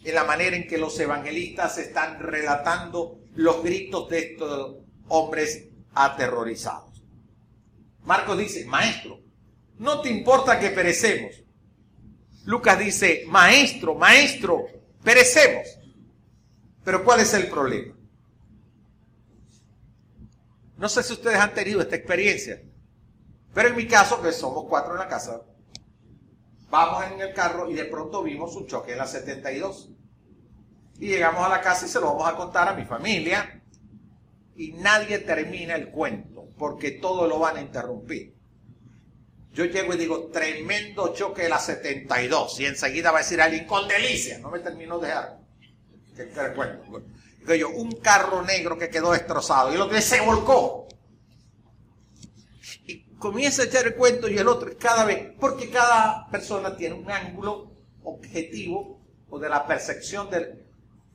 en 0.03 0.15
la 0.15 0.23
manera 0.23 0.55
en 0.55 0.67
que 0.67 0.77
los 0.77 0.99
evangelistas 0.99 1.77
están 1.77 2.19
relatando 2.19 3.19
los 3.35 3.63
gritos 3.63 4.09
de 4.09 4.19
estos 4.19 4.77
hombres 5.07 5.69
aterrorizados. 5.93 7.01
Marcos 8.03 8.37
dice, 8.37 8.65
maestro, 8.65 9.19
no 9.79 10.01
te 10.01 10.09
importa 10.09 10.59
que 10.59 10.69
perecemos. 10.69 11.43
Lucas 12.45 12.77
dice, 12.77 13.23
maestro, 13.27 13.95
maestro, 13.95 14.65
perecemos. 15.03 15.67
Pero 16.83 17.03
¿cuál 17.03 17.21
es 17.21 17.33
el 17.33 17.47
problema? 17.47 17.95
No 20.77 20.89
sé 20.89 21.01
si 21.01 21.13
ustedes 21.13 21.37
han 21.37 21.53
tenido 21.53 21.81
esta 21.81 21.95
experiencia, 21.95 22.61
pero 23.53 23.69
en 23.69 23.75
mi 23.75 23.87
caso, 23.87 24.21
que 24.21 24.31
somos 24.31 24.65
cuatro 24.67 24.93
en 24.93 24.99
la 24.99 25.07
casa, 25.07 25.41
vamos 26.69 27.05
en 27.11 27.21
el 27.21 27.33
carro 27.33 27.69
y 27.69 27.73
de 27.73 27.85
pronto 27.85 28.23
vimos 28.23 28.55
un 28.55 28.67
choque 28.67 28.93
en 28.93 28.99
la 28.99 29.07
72. 29.07 29.89
Y 30.99 31.07
llegamos 31.07 31.45
a 31.45 31.49
la 31.49 31.61
casa 31.61 31.85
y 31.85 31.89
se 31.89 31.99
lo 31.99 32.07
vamos 32.07 32.27
a 32.27 32.35
contar 32.35 32.67
a 32.67 32.73
mi 32.73 32.85
familia. 32.85 33.61
Y 34.55 34.71
nadie 34.73 35.19
termina 35.19 35.75
el 35.75 35.89
cuento 35.89 36.47
porque 36.57 36.91
todo 36.91 37.27
lo 37.27 37.39
van 37.39 37.57
a 37.57 37.61
interrumpir. 37.61 38.33
Yo 39.51 39.65
llego 39.65 39.93
y 39.93 39.97
digo, 39.97 40.27
tremendo 40.27 41.13
choque 41.13 41.43
de 41.43 41.49
la 41.49 41.59
72. 41.59 42.59
Y 42.59 42.65
enseguida 42.65 43.11
va 43.11 43.19
a 43.19 43.21
decir 43.21 43.41
alguien, 43.41 43.65
con 43.65 43.87
delicia. 43.87 44.39
No 44.39 44.49
me 44.49 44.59
termino 44.59 44.99
de 44.99 45.07
dejar. 45.07 45.39
¿Qué 46.15 46.27
cuento? 46.55 47.01
Digo 47.39 47.55
yo, 47.55 47.69
un 47.69 47.91
carro 47.93 48.41
negro 48.41 48.77
que 48.77 48.89
quedó 48.89 49.11
destrozado. 49.11 49.73
Y 49.73 49.77
lo 49.77 49.89
que 49.89 50.01
se 50.01 50.19
volcó 50.21 50.87
comienza 53.17 53.63
a 53.63 53.65
echar 53.65 53.87
el 53.87 53.95
cuento 53.95 54.29
y 54.29 54.37
el 54.37 54.47
otro 54.47 54.71
cada 54.77 55.05
vez, 55.05 55.33
porque 55.39 55.69
cada 55.69 56.27
persona 56.29 56.75
tiene 56.75 56.95
un 56.95 57.09
ángulo 57.09 57.71
objetivo 58.03 59.01
o 59.29 59.39
de 59.39 59.49
la 59.49 59.65
percepción 59.65 60.29
de, 60.29 60.65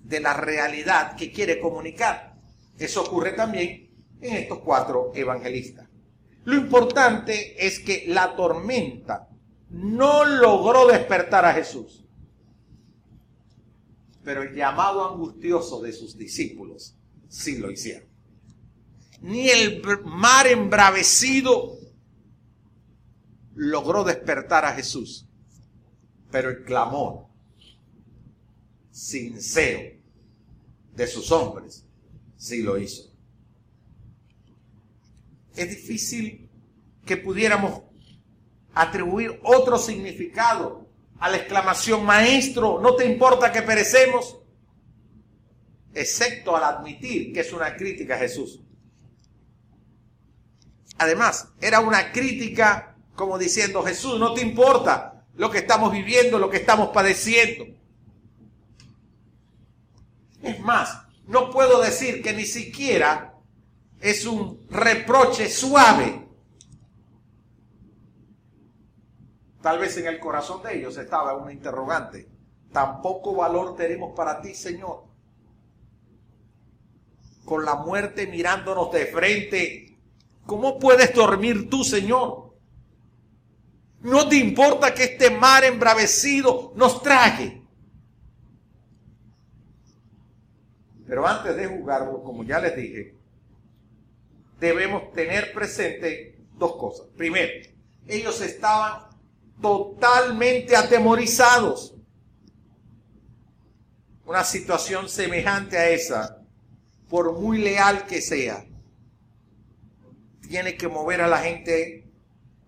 de 0.03 0.21
la 0.21 0.35
realidad 0.35 1.17
que 1.17 1.33
quiere 1.33 1.61
comunicar. 1.61 2.35
Eso 2.79 3.03
ocurre 3.03 3.33
también 3.33 3.91
en 4.21 4.37
estos 4.37 4.61
cuatro 4.61 5.13
evangelistas. 5.15 5.89
Lo 6.45 6.57
importante 6.57 7.65
es 7.65 7.81
que 7.81 8.05
la 8.09 8.35
tormenta 8.35 9.29
no 9.69 10.25
logró 10.25 10.87
despertar 10.87 11.45
a 11.45 11.53
Jesús, 11.53 12.05
pero 14.25 14.43
el 14.43 14.55
llamado 14.55 15.09
angustioso 15.09 15.81
de 15.81 15.93
sus 15.93 16.17
discípulos 16.17 16.97
sí 17.29 17.59
lo 17.59 17.71
hicieron. 17.71 18.09
Ni 19.21 19.51
el 19.51 19.83
mar 20.05 20.47
embravecido 20.47 21.80
logró 23.61 24.05
despertar 24.05 24.65
a 24.65 24.73
Jesús. 24.73 25.29
Pero 26.31 26.49
el 26.49 26.65
clamor 26.65 27.27
sincero 28.91 29.99
de 30.95 31.07
sus 31.07 31.31
hombres 31.31 31.85
sí 32.37 32.63
lo 32.63 32.79
hizo. 32.79 33.13
Es 35.55 35.69
difícil 35.69 36.49
que 37.05 37.19
pudiéramos 37.19 37.83
atribuir 38.73 39.39
otro 39.43 39.77
significado 39.77 40.89
a 41.19 41.29
la 41.29 41.37
exclamación, 41.37 42.03
maestro, 42.03 42.81
¿no 42.81 42.95
te 42.95 43.05
importa 43.05 43.53
que 43.53 43.61
perecemos? 43.61 44.39
Excepto 45.93 46.57
al 46.57 46.65
admitir 46.65 47.35
que 47.35 47.41
es 47.41 47.53
una 47.53 47.77
crítica 47.77 48.15
a 48.15 48.19
Jesús. 48.21 48.63
Además, 50.97 51.49
era 51.61 51.81
una 51.81 52.11
crítica 52.11 52.90
como 53.21 53.37
diciendo, 53.37 53.83
Jesús, 53.83 54.19
no 54.19 54.33
te 54.33 54.41
importa 54.41 55.27
lo 55.35 55.51
que 55.51 55.59
estamos 55.59 55.93
viviendo, 55.93 56.39
lo 56.39 56.49
que 56.49 56.57
estamos 56.57 56.89
padeciendo. 56.89 57.67
Es 60.43 60.59
más, 60.61 61.03
no 61.27 61.51
puedo 61.51 61.83
decir 61.83 62.23
que 62.23 62.33
ni 62.33 62.47
siquiera 62.47 63.35
es 64.01 64.25
un 64.25 64.67
reproche 64.71 65.51
suave. 65.51 66.27
Tal 69.61 69.79
vez 69.79 69.99
en 69.99 70.07
el 70.07 70.19
corazón 70.19 70.63
de 70.63 70.79
ellos 70.79 70.97
estaba 70.97 71.37
una 71.37 71.53
interrogante. 71.53 72.27
Tampoco 72.73 73.35
valor 73.35 73.77
tenemos 73.77 74.15
para 74.17 74.41
ti, 74.41 74.55
Señor. 74.55 75.05
Con 77.45 77.67
la 77.67 77.75
muerte 77.75 78.27
mirándonos 78.27 78.91
de 78.91 79.05
frente, 79.09 79.99
¿cómo 80.47 80.79
puedes 80.79 81.13
dormir 81.13 81.69
tú, 81.69 81.85
Señor? 81.85 82.50
No 84.01 84.29
te 84.29 84.37
importa 84.37 84.95
que 84.95 85.05
este 85.05 85.31
mar 85.31 85.63
embravecido 85.65 86.73
nos 86.75 87.03
traje. 87.03 87.63
Pero 91.07 91.27
antes 91.27 91.57
de 91.57 91.67
jugarlo, 91.67 92.23
como 92.23 92.43
ya 92.45 92.61
les 92.61 92.77
dije, 92.77 93.15
debemos 94.59 95.13
tener 95.13 95.53
presente 95.53 96.39
dos 96.55 96.77
cosas. 96.77 97.09
Primero, 97.17 97.53
ellos 98.07 98.41
estaban 98.41 99.11
totalmente 99.61 100.77
atemorizados. 100.77 101.95
Una 104.25 104.45
situación 104.45 105.09
semejante 105.09 105.77
a 105.77 105.91
esa, 105.91 106.43
por 107.09 107.39
muy 107.39 107.59
leal 107.59 108.07
que 108.07 108.23
sea, 108.23 108.65
tiene 110.49 110.77
que 110.77 110.89
mover 110.89 111.21
a 111.21 111.29
la 111.29 111.39
gente 111.39 112.09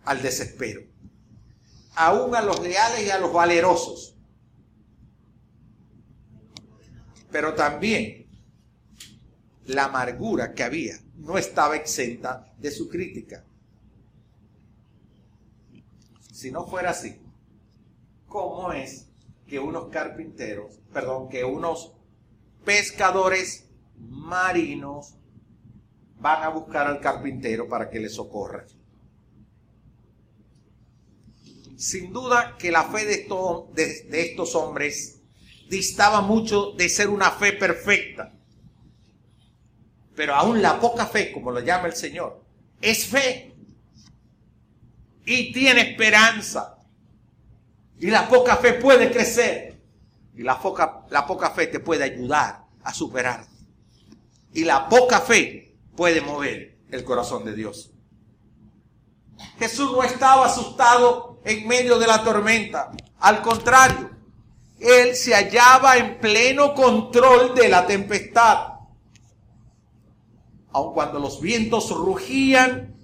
al 0.05 0.21
desespero 0.21 0.92
aún 1.95 2.35
a 2.35 2.43
los 2.43 2.61
leales 2.61 3.07
y 3.07 3.11
a 3.11 3.19
los 3.19 3.33
valerosos. 3.33 4.17
Pero 7.31 7.55
también 7.55 8.27
la 9.67 9.85
amargura 9.85 10.53
que 10.53 10.65
había 10.65 10.97
no 11.17 11.39
estaba 11.39 11.77
exenta 11.77 12.53
de 12.59 12.71
su 12.71 12.89
crítica. 12.89 13.45
Si 16.33 16.51
no 16.51 16.67
fuera 16.67 16.91
así, 16.91 17.21
¿cómo 18.27 18.73
es 18.73 19.09
que 19.47 19.59
unos 19.59 19.89
carpinteros, 19.89 20.79
perdón, 20.93 21.29
que 21.29 21.45
unos 21.45 21.93
pescadores 22.65 23.69
marinos 23.99 25.15
van 26.19 26.43
a 26.45 26.49
buscar 26.49 26.87
al 26.87 27.01
carpintero 27.01 27.69
para 27.69 27.91
que 27.91 28.01
les 28.01 28.15
socorra. 28.15 28.65
Sin 31.83 32.13
duda 32.13 32.57
que 32.57 32.71
la 32.71 32.85
fe 32.85 33.05
de 33.05 33.27
de 33.75 34.21
estos 34.21 34.55
hombres 34.55 35.19
distaba 35.69 36.21
mucho 36.21 36.71
de 36.77 36.89
ser 36.89 37.09
una 37.09 37.33
fe 37.33 37.55
perfecta. 37.55 38.33
Pero 40.15 40.37
aún 40.37 40.63
la 40.63 40.79
poca 40.79 41.07
fe, 41.07 41.33
como 41.33 41.51
lo 41.51 41.59
llama 41.59 41.89
el 41.89 41.97
Señor, 41.97 42.41
es 42.81 43.05
fe. 43.05 43.53
Y 45.27 45.53
tiene 45.53 45.91
esperanza. 45.91 46.79
Y 47.99 48.11
la 48.11 48.29
poca 48.29 48.59
fe 48.59 48.75
puede 48.75 49.11
crecer. 49.11 49.83
Y 50.37 50.45
la 50.45 50.61
poca, 50.61 51.05
la 51.11 51.27
poca 51.27 51.51
fe 51.51 51.67
te 51.67 51.81
puede 51.81 52.05
ayudar 52.05 52.65
a 52.85 52.95
superar. 52.95 53.45
Y 54.55 54.63
la 54.63 54.89
poca 54.89 55.21
fe 55.21 55.75
puede 55.97 56.21
mover 56.21 56.79
el 56.93 57.03
corazón 57.03 57.45
de 57.45 57.57
Dios. 57.57 57.92
Jesús 59.59 59.93
no 59.93 60.03
estaba 60.03 60.47
asustado 60.47 61.41
en 61.45 61.67
medio 61.67 61.99
de 61.99 62.07
la 62.07 62.23
tormenta. 62.23 62.91
Al 63.21 63.43
contrario, 63.43 64.11
él 64.79 65.15
se 65.15 65.35
hallaba 65.35 65.97
en 65.97 66.19
pleno 66.19 66.75
control 66.75 67.55
de 67.55 67.69
la 67.69 67.87
tempestad. 67.87 68.73
Aun 70.73 70.95
cuando 70.95 71.19
los 71.19 71.41
vientos 71.41 71.91
rugían 71.91 72.97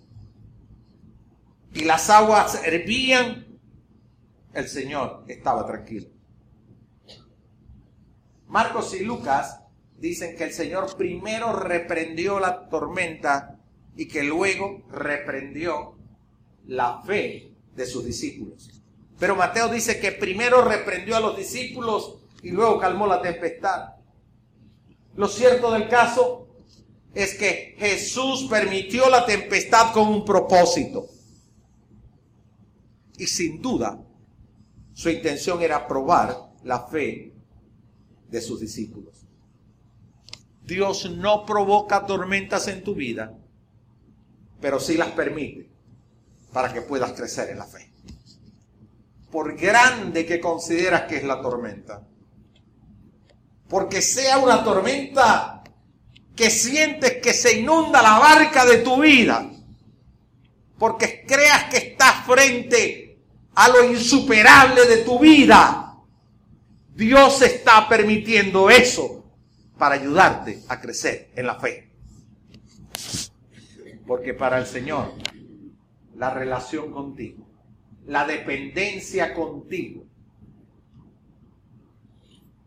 y 1.72 1.84
las 1.84 2.10
aguas 2.10 2.60
hervían, 2.64 3.60
el 4.54 4.68
Señor 4.68 5.24
estaba 5.28 5.66
tranquilo. 5.66 6.08
Marcos 8.46 8.94
y 8.94 9.04
Lucas 9.04 9.60
dicen 9.98 10.34
que 10.34 10.44
el 10.44 10.52
Señor 10.52 10.96
primero 10.96 11.52
reprendió 11.52 12.40
la 12.40 12.68
tormenta 12.68 13.60
y 13.94 14.08
que 14.08 14.22
luego 14.22 14.84
reprendió 14.90 15.97
la 16.68 17.02
fe 17.02 17.52
de 17.74 17.87
sus 17.87 18.04
discípulos. 18.04 18.70
Pero 19.18 19.35
Mateo 19.35 19.68
dice 19.68 19.98
que 19.98 20.12
primero 20.12 20.62
reprendió 20.62 21.16
a 21.16 21.20
los 21.20 21.37
discípulos 21.37 22.18
y 22.42 22.50
luego 22.50 22.78
calmó 22.78 23.07
la 23.07 23.20
tempestad. 23.20 23.94
Lo 25.16 25.26
cierto 25.26 25.72
del 25.72 25.88
caso 25.88 26.46
es 27.14 27.37
que 27.37 27.74
Jesús 27.78 28.46
permitió 28.48 29.09
la 29.09 29.26
tempestad 29.26 29.92
con 29.92 30.09
un 30.09 30.24
propósito. 30.24 31.07
Y 33.16 33.26
sin 33.26 33.61
duda, 33.61 34.00
su 34.92 35.11
intención 35.11 35.61
era 35.62 35.88
probar 35.88 36.52
la 36.62 36.87
fe 36.87 37.33
de 38.28 38.40
sus 38.40 38.61
discípulos. 38.61 39.26
Dios 40.62 41.11
no 41.11 41.46
provoca 41.46 42.07
tormentas 42.07 42.68
en 42.68 42.85
tu 42.85 42.94
vida, 42.94 43.37
pero 44.61 44.78
sí 44.78 44.96
las 44.96 45.09
permite 45.12 45.77
para 46.52 46.72
que 46.72 46.82
puedas 46.82 47.12
crecer 47.12 47.50
en 47.50 47.58
la 47.58 47.66
fe 47.66 47.88
por 49.30 49.56
grande 49.56 50.24
que 50.24 50.40
consideras 50.40 51.02
que 51.02 51.16
es 51.16 51.24
la 51.24 51.40
tormenta. 51.40 52.02
Porque 53.68 54.00
sea 54.00 54.38
una 54.38 54.64
tormenta 54.64 55.62
que 56.34 56.50
sientes 56.50 57.20
que 57.22 57.34
se 57.34 57.61
inunda 57.61 58.00
la 58.00 58.18
barca 58.18 58.64
de 58.64 58.78
tu 58.78 59.00
vida. 59.00 59.50
Porque 60.78 61.24
creas 61.26 61.64
que 61.64 61.76
estás 61.76 62.24
frente 62.24 63.18
a 63.54 63.68
lo 63.68 63.84
insuperable 63.92 64.87
de 64.87 64.98
tu 64.98 65.18
vida. 65.18 65.96
Dios 66.94 67.42
está 67.42 67.88
permitiendo 67.88 68.70
eso 68.70 69.24
para 69.76 69.96
ayudarte 69.96 70.62
a 70.68 70.80
crecer 70.80 71.30
en 71.37 71.46
la 71.46 71.56
fe. 71.56 71.92
Porque 74.06 74.32
para 74.32 74.58
el 74.58 74.66
Señor, 74.66 75.12
la 76.18 76.31
relación 76.31 76.92
contigo 76.92 77.48
la 78.09 78.26
dependencia 78.26 79.35
contigo, 79.35 80.02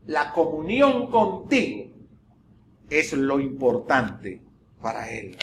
la 0.06 0.32
comunión 0.34 1.10
contigo 1.10 1.90
es 2.90 3.14
lo 3.14 3.40
importante 3.40 4.40
para 4.82 5.10
Él. 5.10 5.36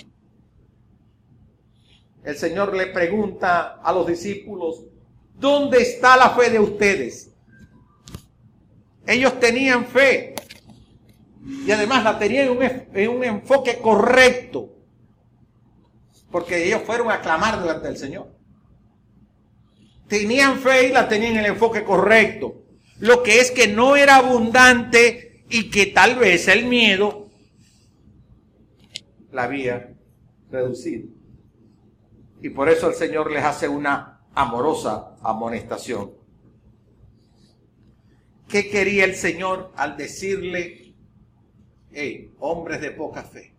El 2.22 2.36
Señor 2.36 2.76
le 2.76 2.86
pregunta 2.86 3.80
a 3.82 3.92
los 3.92 4.06
discípulos, 4.06 4.84
¿dónde 5.34 5.82
está 5.82 6.16
la 6.16 6.30
fe 6.30 6.50
de 6.50 6.60
ustedes? 6.60 7.32
Ellos 9.04 9.40
tenían 9.40 9.84
fe 9.84 10.36
y 11.66 11.70
además 11.72 12.04
la 12.04 12.18
tenían 12.20 12.56
en 12.94 13.08
un, 13.08 13.24
enfoque 13.24 13.78
correcto, 13.80 14.76
porque 16.30 16.66
ellos 16.66 16.82
fueron 16.84 17.10
a 17.10 17.20
clamar 17.20 17.60
delante 17.60 17.88
del 17.88 17.96
Señor 17.96 18.38
tenían 20.08 20.58
fe 20.58 20.88
y 20.88 20.92
la 20.92 21.08
tenían 21.08 21.32
en 21.32 21.38
el 21.40 21.46
enfoque 21.46 21.84
correcto. 21.84 22.62
Lo 22.98 23.22
que 23.22 23.40
es 23.40 23.50
que 23.52 23.68
no 23.68 23.94
era 23.94 24.16
abundante 24.16 25.44
y 25.48 25.70
que 25.70 25.86
tal 25.86 26.16
vez 26.16 26.48
el 26.48 26.64
miedo 26.64 27.28
la 29.30 29.44
había 29.44 29.94
reducido. 30.50 31.08
Y 32.40 32.48
por 32.50 32.68
eso 32.68 32.88
el 32.88 32.94
Señor 32.94 33.30
les 33.30 33.44
hace 33.44 33.68
una 33.68 34.22
amorosa 34.34 35.16
amonestación. 35.22 36.12
¿Qué 38.48 38.70
quería 38.70 39.04
el 39.04 39.14
Señor 39.14 39.72
al 39.76 39.96
decirle, 39.96 40.94
hey, 41.92 42.32
hombres 42.38 42.80
de 42.80 42.92
poca 42.92 43.22
fe? 43.22 43.52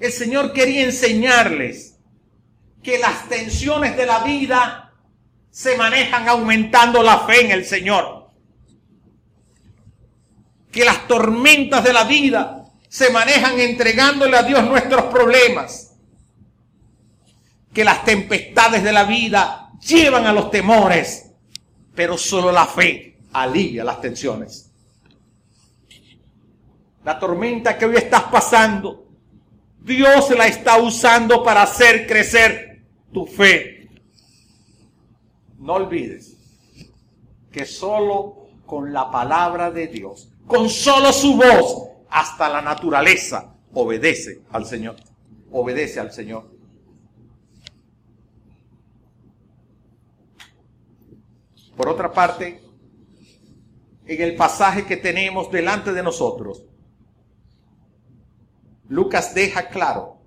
El 0.00 0.12
Señor 0.12 0.52
quería 0.52 0.84
enseñarles 0.84 1.98
que 2.82 2.98
las 2.98 3.28
tensiones 3.28 3.96
de 3.96 4.06
la 4.06 4.20
vida 4.20 4.92
se 5.50 5.76
manejan 5.76 6.28
aumentando 6.28 7.02
la 7.02 7.20
fe 7.20 7.46
en 7.46 7.50
el 7.52 7.64
Señor. 7.64 8.30
Que 10.70 10.84
las 10.84 11.06
tormentas 11.06 11.84
de 11.84 11.92
la 11.92 12.04
vida 12.04 12.64
se 12.88 13.10
manejan 13.10 13.58
entregándole 13.60 14.36
a 14.36 14.42
Dios 14.42 14.64
nuestros 14.64 15.04
problemas. 15.04 15.94
Que 17.72 17.84
las 17.84 18.04
tempestades 18.04 18.82
de 18.82 18.92
la 18.92 19.04
vida 19.04 19.70
llevan 19.80 20.26
a 20.26 20.32
los 20.32 20.50
temores, 20.50 21.30
pero 21.94 22.18
solo 22.18 22.50
la 22.50 22.66
fe 22.66 23.18
alivia 23.32 23.84
las 23.84 24.00
tensiones. 24.00 24.70
La 27.04 27.18
tormenta 27.18 27.76
que 27.76 27.84
hoy 27.84 27.96
estás 27.96 28.24
pasando, 28.24 29.06
Dios 29.84 30.30
la 30.30 30.46
está 30.46 30.78
usando 30.78 31.44
para 31.44 31.62
hacer 31.62 32.06
crecer 32.06 32.82
tu 33.12 33.26
fe 33.26 33.74
no 35.64 35.74
olvides 35.74 36.36
que 37.50 37.64
solo 37.64 38.48
con 38.66 38.92
la 38.92 39.10
palabra 39.10 39.70
de 39.70 39.86
Dios, 39.86 40.30
con 40.46 40.68
solo 40.68 41.10
su 41.10 41.36
voz, 41.36 41.88
hasta 42.10 42.50
la 42.50 42.60
naturaleza 42.60 43.54
obedece 43.72 44.42
al 44.50 44.66
Señor. 44.66 44.96
Obedece 45.50 46.00
al 46.00 46.12
Señor. 46.12 46.50
Por 51.76 51.88
otra 51.88 52.12
parte, 52.12 52.62
en 54.06 54.22
el 54.22 54.36
pasaje 54.36 54.84
que 54.84 54.98
tenemos 54.98 55.50
delante 55.50 55.92
de 55.92 56.02
nosotros, 56.02 56.64
Lucas 58.94 59.34
deja 59.34 59.70
claro 59.70 60.20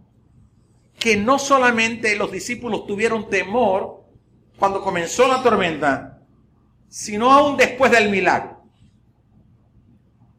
que 1.00 1.16
no 1.16 1.40
solamente 1.40 2.18
los 2.18 2.34
discípulos 2.34 2.86
tuvieron 2.86 3.30
temor 3.30 4.04
cuando 4.60 4.84
comenzó 4.84 5.26
la 5.26 5.42
tormenta, 5.42 6.20
sino 6.90 7.32
aún 7.32 7.56
después 7.56 7.92
del 7.92 8.10
milagro. 8.10 8.62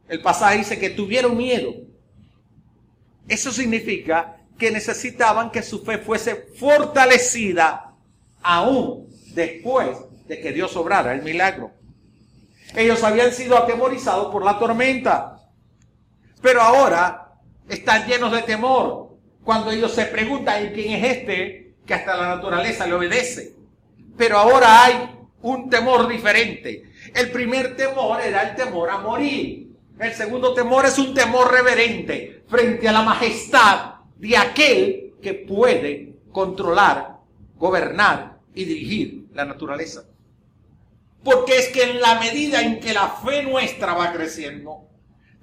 El 0.08 0.20
pasaje 0.20 0.58
dice 0.58 0.78
que 0.78 0.90
tuvieron 0.90 1.38
miedo. 1.38 1.72
Eso 3.28 3.50
significa 3.50 4.36
que 4.58 4.70
necesitaban 4.70 5.50
que 5.50 5.62
su 5.62 5.82
fe 5.82 5.96
fuese 5.96 6.48
fortalecida 6.58 7.94
aún 8.42 9.08
después 9.32 9.96
de 10.26 10.38
que 10.38 10.52
Dios 10.52 10.76
obrara 10.76 11.14
el 11.14 11.22
milagro. 11.22 11.72
Ellos 12.76 13.02
habían 13.04 13.32
sido 13.32 13.56
atemorizados 13.56 14.30
por 14.30 14.44
la 14.44 14.58
tormenta, 14.58 15.48
pero 16.42 16.60
ahora 16.60 17.27
están 17.68 18.06
llenos 18.06 18.32
de 18.32 18.42
temor 18.42 19.16
cuando 19.44 19.70
ellos 19.70 19.92
se 19.92 20.04
preguntan, 20.06 20.72
quién 20.74 20.92
es 20.92 21.16
este 21.16 21.74
que 21.86 21.94
hasta 21.94 22.16
la 22.16 22.28
naturaleza 22.28 22.86
le 22.86 22.94
obedece? 22.94 23.54
Pero 24.16 24.38
ahora 24.38 24.84
hay 24.84 25.10
un 25.42 25.70
temor 25.70 26.08
diferente. 26.08 26.90
El 27.14 27.30
primer 27.30 27.76
temor 27.76 28.20
era 28.20 28.42
el 28.42 28.56
temor 28.56 28.90
a 28.90 28.98
morir. 28.98 29.68
El 29.98 30.12
segundo 30.12 30.54
temor 30.54 30.86
es 30.86 30.98
un 30.98 31.14
temor 31.14 31.50
reverente 31.52 32.44
frente 32.46 32.88
a 32.88 32.92
la 32.92 33.02
majestad 33.02 33.94
de 34.16 34.36
aquel 34.36 35.14
que 35.22 35.34
puede 35.34 36.14
controlar, 36.30 37.18
gobernar 37.56 38.38
y 38.54 38.64
dirigir 38.64 39.26
la 39.34 39.44
naturaleza. 39.44 40.04
Porque 41.24 41.58
es 41.58 41.68
que 41.68 41.82
en 41.82 42.00
la 42.00 42.20
medida 42.20 42.62
en 42.62 42.80
que 42.80 42.92
la 42.92 43.08
fe 43.08 43.42
nuestra 43.42 43.94
va 43.94 44.12
creciendo, 44.12 44.87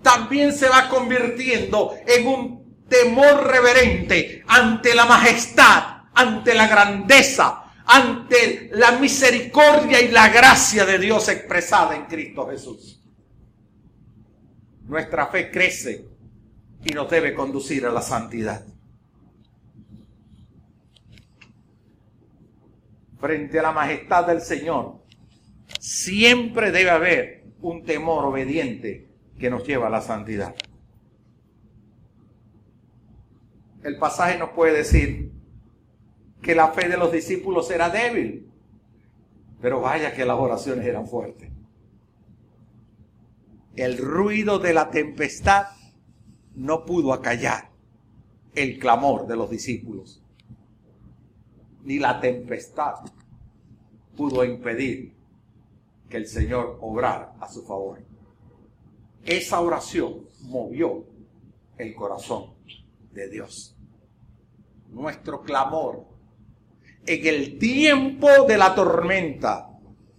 también 0.01 0.53
se 0.53 0.69
va 0.69 0.89
convirtiendo 0.89 1.95
en 2.05 2.27
un 2.27 2.65
temor 2.87 3.47
reverente 3.47 4.43
ante 4.47 4.93
la 4.93 5.05
majestad, 5.05 6.03
ante 6.13 6.53
la 6.53 6.67
grandeza, 6.67 7.71
ante 7.85 8.69
la 8.73 8.91
misericordia 8.93 10.01
y 10.01 10.09
la 10.09 10.29
gracia 10.29 10.85
de 10.85 10.99
Dios 10.99 11.27
expresada 11.29 11.95
en 11.95 12.05
Cristo 12.05 12.47
Jesús. 12.49 13.01
Nuestra 14.87 15.27
fe 15.27 15.49
crece 15.49 16.05
y 16.83 16.89
nos 16.93 17.09
debe 17.09 17.33
conducir 17.33 17.85
a 17.85 17.91
la 17.91 18.01
santidad. 18.01 18.65
Frente 23.19 23.59
a 23.59 23.63
la 23.63 23.71
majestad 23.71 24.27
del 24.27 24.41
Señor, 24.41 25.03
siempre 25.79 26.71
debe 26.71 26.91
haber 26.91 27.43
un 27.61 27.83
temor 27.83 28.25
obediente 28.25 29.14
que 29.37 29.49
nos 29.49 29.65
lleva 29.65 29.87
a 29.87 29.89
la 29.89 30.01
santidad. 30.01 30.55
El 33.83 33.97
pasaje 33.97 34.37
nos 34.37 34.49
puede 34.49 34.77
decir 34.77 35.31
que 36.41 36.55
la 36.55 36.69
fe 36.69 36.89
de 36.89 36.97
los 36.97 37.11
discípulos 37.11 37.69
era 37.69 37.89
débil, 37.89 38.49
pero 39.61 39.81
vaya 39.81 40.13
que 40.13 40.25
las 40.25 40.37
oraciones 40.37 40.85
eran 40.85 41.07
fuertes. 41.07 41.51
El 43.75 43.97
ruido 43.97 44.59
de 44.59 44.73
la 44.73 44.89
tempestad 44.89 45.67
no 46.55 46.85
pudo 46.85 47.13
acallar 47.13 47.69
el 48.55 48.79
clamor 48.79 49.27
de 49.27 49.35
los 49.35 49.49
discípulos, 49.49 50.23
ni 51.83 51.99
la 51.99 52.19
tempestad 52.21 52.95
pudo 54.15 54.45
impedir 54.45 55.13
que 56.09 56.17
el 56.17 56.27
Señor 56.27 56.77
obrara 56.81 57.35
a 57.39 57.49
su 57.49 57.63
favor. 57.63 58.14
Esa 59.25 59.59
oración 59.59 60.27
movió 60.41 61.03
el 61.77 61.95
corazón 61.95 62.53
de 63.11 63.29
Dios. 63.29 63.75
Nuestro 64.89 65.41
clamor 65.41 66.05
en 67.05 67.27
el 67.27 67.57
tiempo 67.57 68.45
de 68.47 68.57
la 68.57 68.73
tormenta, 68.73 69.69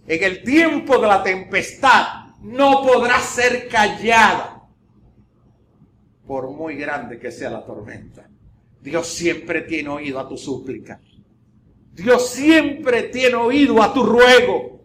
en 0.05 0.23
el 0.23 0.43
tiempo 0.43 0.97
de 0.99 1.07
la 1.07 1.23
tempestad, 1.23 2.27
no 2.41 2.81
podrá 2.81 3.19
ser 3.19 3.67
callada, 3.67 4.67
por 6.25 6.51
muy 6.51 6.75
grande 6.75 7.19
que 7.19 7.31
sea 7.31 7.49
la 7.49 7.65
tormenta. 7.65 8.29
Dios 8.81 9.07
siempre 9.07 9.61
tiene 9.61 9.89
oído 9.89 10.19
a 10.19 10.27
tu 10.27 10.37
súplica. 10.37 11.01
Dios 11.93 12.29
siempre 12.29 13.03
tiene 13.03 13.35
oído 13.35 13.81
a 13.81 13.93
tu 13.93 14.03
ruego. 14.03 14.81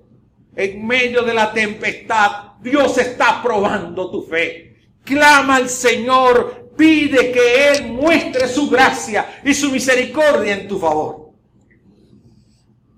En 0.54 0.86
medio 0.86 1.22
de 1.22 1.34
la 1.34 1.52
tempestad, 1.52 2.51
Dios 2.62 2.96
está 2.98 3.42
probando 3.42 4.10
tu 4.10 4.22
fe. 4.22 4.76
Clama 5.04 5.56
al 5.56 5.68
Señor, 5.68 6.70
pide 6.76 7.32
que 7.32 7.68
Él 7.70 7.92
muestre 7.92 8.48
su 8.48 8.70
gracia 8.70 9.40
y 9.44 9.52
su 9.52 9.70
misericordia 9.70 10.54
en 10.54 10.68
tu 10.68 10.78
favor. 10.78 11.30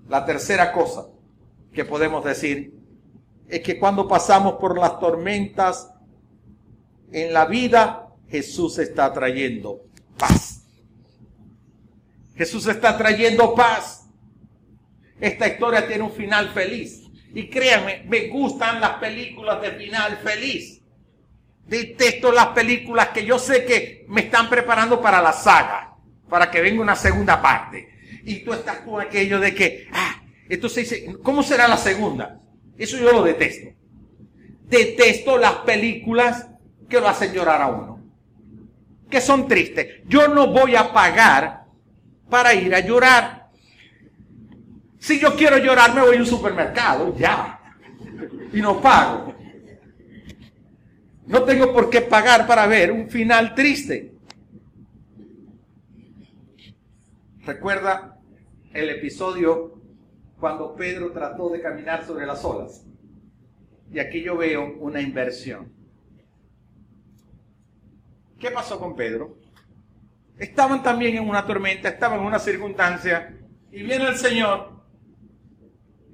La 0.07 0.23
tercera 0.23 0.71
cosa 0.71 1.07
que 1.73 1.83
podemos 1.83 2.23
decir 2.23 2.73
es 3.47 3.59
que 3.61 3.79
cuando 3.79 4.07
pasamos 4.07 4.55
por 4.55 4.77
las 4.77 4.99
tormentas 4.99 5.91
en 7.11 7.33
la 7.33 7.45
vida, 7.45 8.09
Jesús 8.29 8.77
está 8.77 9.11
trayendo 9.11 9.81
paz. 10.17 10.63
Jesús 12.35 12.67
está 12.67 12.97
trayendo 12.97 13.55
paz. 13.55 14.07
Esta 15.19 15.47
historia 15.47 15.87
tiene 15.87 16.03
un 16.03 16.11
final 16.11 16.49
feliz. 16.49 17.04
Y 17.35 17.47
créanme, 17.49 18.03
me 18.07 18.29
gustan 18.29 18.81
las 18.81 18.93
películas 18.93 19.61
de 19.61 19.71
final 19.73 20.17
feliz. 20.23 20.81
Detesto 21.67 22.31
las 22.31 22.47
películas 22.47 23.09
que 23.09 23.23
yo 23.23 23.37
sé 23.37 23.65
que 23.65 24.05
me 24.09 24.21
están 24.21 24.49
preparando 24.49 24.99
para 24.99 25.21
la 25.21 25.33
saga, 25.33 25.95
para 26.27 26.49
que 26.49 26.61
venga 26.61 26.81
una 26.81 26.95
segunda 26.95 27.39
parte 27.39 27.95
y 28.25 28.39
tú 28.39 28.53
estás 28.53 28.79
con 28.79 28.99
aquello 28.99 29.39
de 29.39 29.53
que, 29.53 29.87
ah, 29.93 30.21
entonces 30.49 30.89
dice, 30.89 31.15
¿cómo 31.23 31.43
será 31.43 31.67
la 31.67 31.77
segunda? 31.77 32.41
Eso 32.77 32.97
yo 32.97 33.11
lo 33.11 33.23
detesto. 33.23 33.69
Detesto 34.67 35.37
las 35.37 35.53
películas 35.57 36.47
que 36.89 36.99
lo 36.99 37.07
hacen 37.07 37.33
llorar 37.33 37.61
a 37.61 37.67
uno, 37.67 38.03
que 39.09 39.21
son 39.21 39.47
tristes. 39.47 40.01
Yo 40.07 40.27
no 40.27 40.47
voy 40.47 40.75
a 40.75 40.91
pagar 40.91 41.65
para 42.29 42.53
ir 42.53 42.73
a 42.73 42.79
llorar. 42.79 43.34
Si 45.05 45.19
yo 45.19 45.35
quiero 45.35 45.59
llorar, 45.59 45.93
me 45.93 46.01
voy 46.01 46.15
a 46.15 46.19
un 46.19 46.25
supermercado, 46.25 47.15
ya. 47.15 47.59
Y 48.51 48.59
no 48.59 48.81
pago. 48.81 49.35
No 51.27 51.43
tengo 51.43 51.71
por 51.71 51.91
qué 51.91 52.01
pagar 52.01 52.47
para 52.47 52.65
ver 52.65 52.91
un 52.91 53.07
final 53.07 53.53
triste. 53.53 54.15
Recuerda 57.45 58.17
el 58.73 58.89
episodio 58.89 59.79
cuando 60.39 60.73
Pedro 60.73 61.11
trató 61.11 61.49
de 61.49 61.61
caminar 61.61 62.03
sobre 62.03 62.25
las 62.25 62.43
olas. 62.43 62.83
Y 63.91 63.99
aquí 63.99 64.23
yo 64.23 64.35
veo 64.35 64.75
una 64.79 65.01
inversión. 65.01 65.71
¿Qué 68.39 68.49
pasó 68.49 68.79
con 68.79 68.95
Pedro? 68.95 69.37
Estaban 70.39 70.81
también 70.81 71.17
en 71.17 71.29
una 71.29 71.45
tormenta, 71.45 71.89
estaban 71.89 72.21
en 72.21 72.25
una 72.25 72.39
circunstancia, 72.39 73.37
y 73.71 73.83
viene 73.83 74.07
el 74.07 74.15
Señor, 74.15 74.74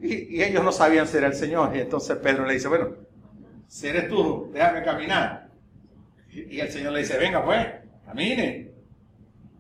y, 0.02 0.42
ellos 0.42 0.64
no 0.64 0.72
sabían 0.72 1.08
ser 1.08 1.24
el 1.24 1.34
Señor, 1.34 1.76
y 1.76 1.80
entonces 1.80 2.18
Pedro 2.18 2.46
le 2.46 2.54
dice, 2.54 2.68
bueno, 2.68 2.96
si 3.68 3.88
eres 3.88 4.10
tú, 4.10 4.50
déjame 4.54 4.84
caminar. 4.84 5.50
Y, 6.32 6.56
y 6.56 6.60
el 6.60 6.72
Señor 6.72 6.94
le 6.94 7.00
dice, 7.00 7.18
venga 7.18 7.44
pues, 7.44 7.68
camine. 8.06 8.72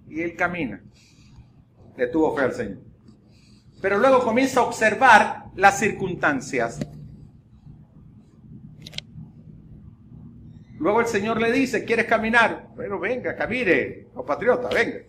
Y 0.07 0.21
él 0.21 0.35
camina. 0.35 0.81
Le 1.97 2.07
tuvo 2.07 2.35
fe 2.35 2.43
al 2.43 2.53
Señor 2.53 2.91
pero 3.81 3.97
luego 3.97 4.23
comienza 4.23 4.59
a 4.59 4.63
observar 4.63 5.45
las 5.55 5.79
circunstancias. 5.79 6.79
Luego 10.77 11.01
el 11.01 11.07
Señor 11.07 11.41
le 11.41 11.51
dice, 11.51 11.83
¿quieres 11.83 12.05
caminar? 12.05 12.67
Bueno, 12.75 12.99
venga, 12.99 13.35
camine, 13.35 14.05
compatriota, 14.13 14.69
venga. 14.69 14.99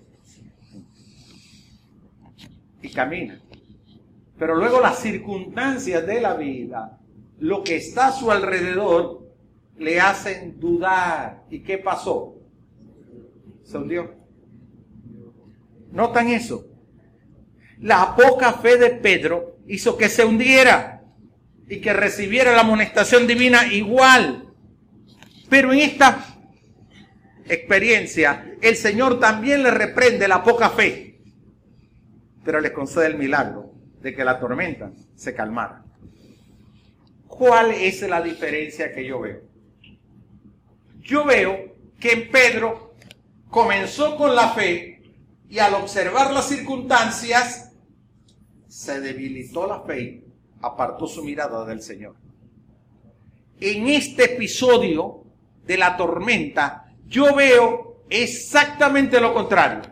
Y 2.80 2.88
camina. 2.90 3.40
Pero 4.42 4.56
luego 4.56 4.80
las 4.80 4.98
circunstancias 4.98 6.04
de 6.04 6.20
la 6.20 6.34
vida, 6.34 6.98
lo 7.38 7.62
que 7.62 7.76
está 7.76 8.08
a 8.08 8.12
su 8.12 8.28
alrededor, 8.32 9.30
le 9.78 10.00
hacen 10.00 10.58
dudar. 10.58 11.44
¿Y 11.48 11.60
qué 11.60 11.78
pasó? 11.78 12.34
Se 13.62 13.78
hundió. 13.78 14.16
¿Notan 15.92 16.26
eso? 16.26 16.66
la 17.82 18.16
poca 18.16 18.54
fe 18.54 18.78
de 18.78 18.90
Pedro 18.90 19.58
hizo 19.68 19.96
que 19.96 20.08
se 20.08 20.24
hundiera 20.24 21.04
y 21.68 21.80
que 21.80 21.92
recibiera 21.92 22.50
la 22.50 22.62
amonestación 22.62 23.28
divina 23.28 23.72
igual. 23.72 24.52
Pero 25.48 25.72
en 25.72 25.78
esta 25.78 26.18
experiencia, 27.48 28.56
el 28.60 28.74
Señor 28.74 29.20
también 29.20 29.62
le 29.62 29.70
reprende 29.70 30.26
la 30.26 30.42
poca 30.42 30.68
fe, 30.70 31.20
pero 32.44 32.60
le 32.60 32.72
concede 32.72 33.06
el 33.06 33.18
milagro 33.18 33.61
de 34.02 34.14
que 34.14 34.24
la 34.24 34.38
tormenta 34.38 34.90
se 35.14 35.34
calmara. 35.34 35.84
¿Cuál 37.28 37.70
es 37.70 38.02
la 38.02 38.20
diferencia 38.20 38.92
que 38.92 39.06
yo 39.06 39.20
veo? 39.20 39.40
Yo 41.00 41.24
veo 41.24 41.76
que 41.98 42.16
Pedro 42.30 42.94
comenzó 43.48 44.16
con 44.16 44.34
la 44.34 44.50
fe 44.50 45.02
y 45.48 45.58
al 45.58 45.74
observar 45.74 46.32
las 46.32 46.48
circunstancias 46.48 47.72
se 48.68 49.00
debilitó 49.00 49.66
la 49.66 49.80
fe, 49.82 50.24
apartó 50.62 51.06
su 51.06 51.22
mirada 51.22 51.64
del 51.64 51.82
Señor. 51.82 52.16
En 53.60 53.86
este 53.86 54.34
episodio 54.34 55.24
de 55.64 55.78
la 55.78 55.96
tormenta, 55.96 56.92
yo 57.06 57.34
veo 57.34 58.04
exactamente 58.10 59.20
lo 59.20 59.32
contrario. 59.32 59.82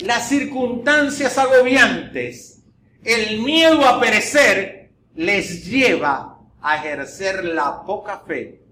Las 0.00 0.28
circunstancias 0.28 1.36
agobiantes, 1.38 2.57
el 3.04 3.40
miedo 3.40 3.84
a 3.86 4.00
perecer, 4.00 4.90
les 5.14 5.66
lleva 5.66 6.38
a 6.60 6.76
ejercer 6.76 7.44
la 7.44 7.82
poca 7.84 8.20
fe, 8.26 8.62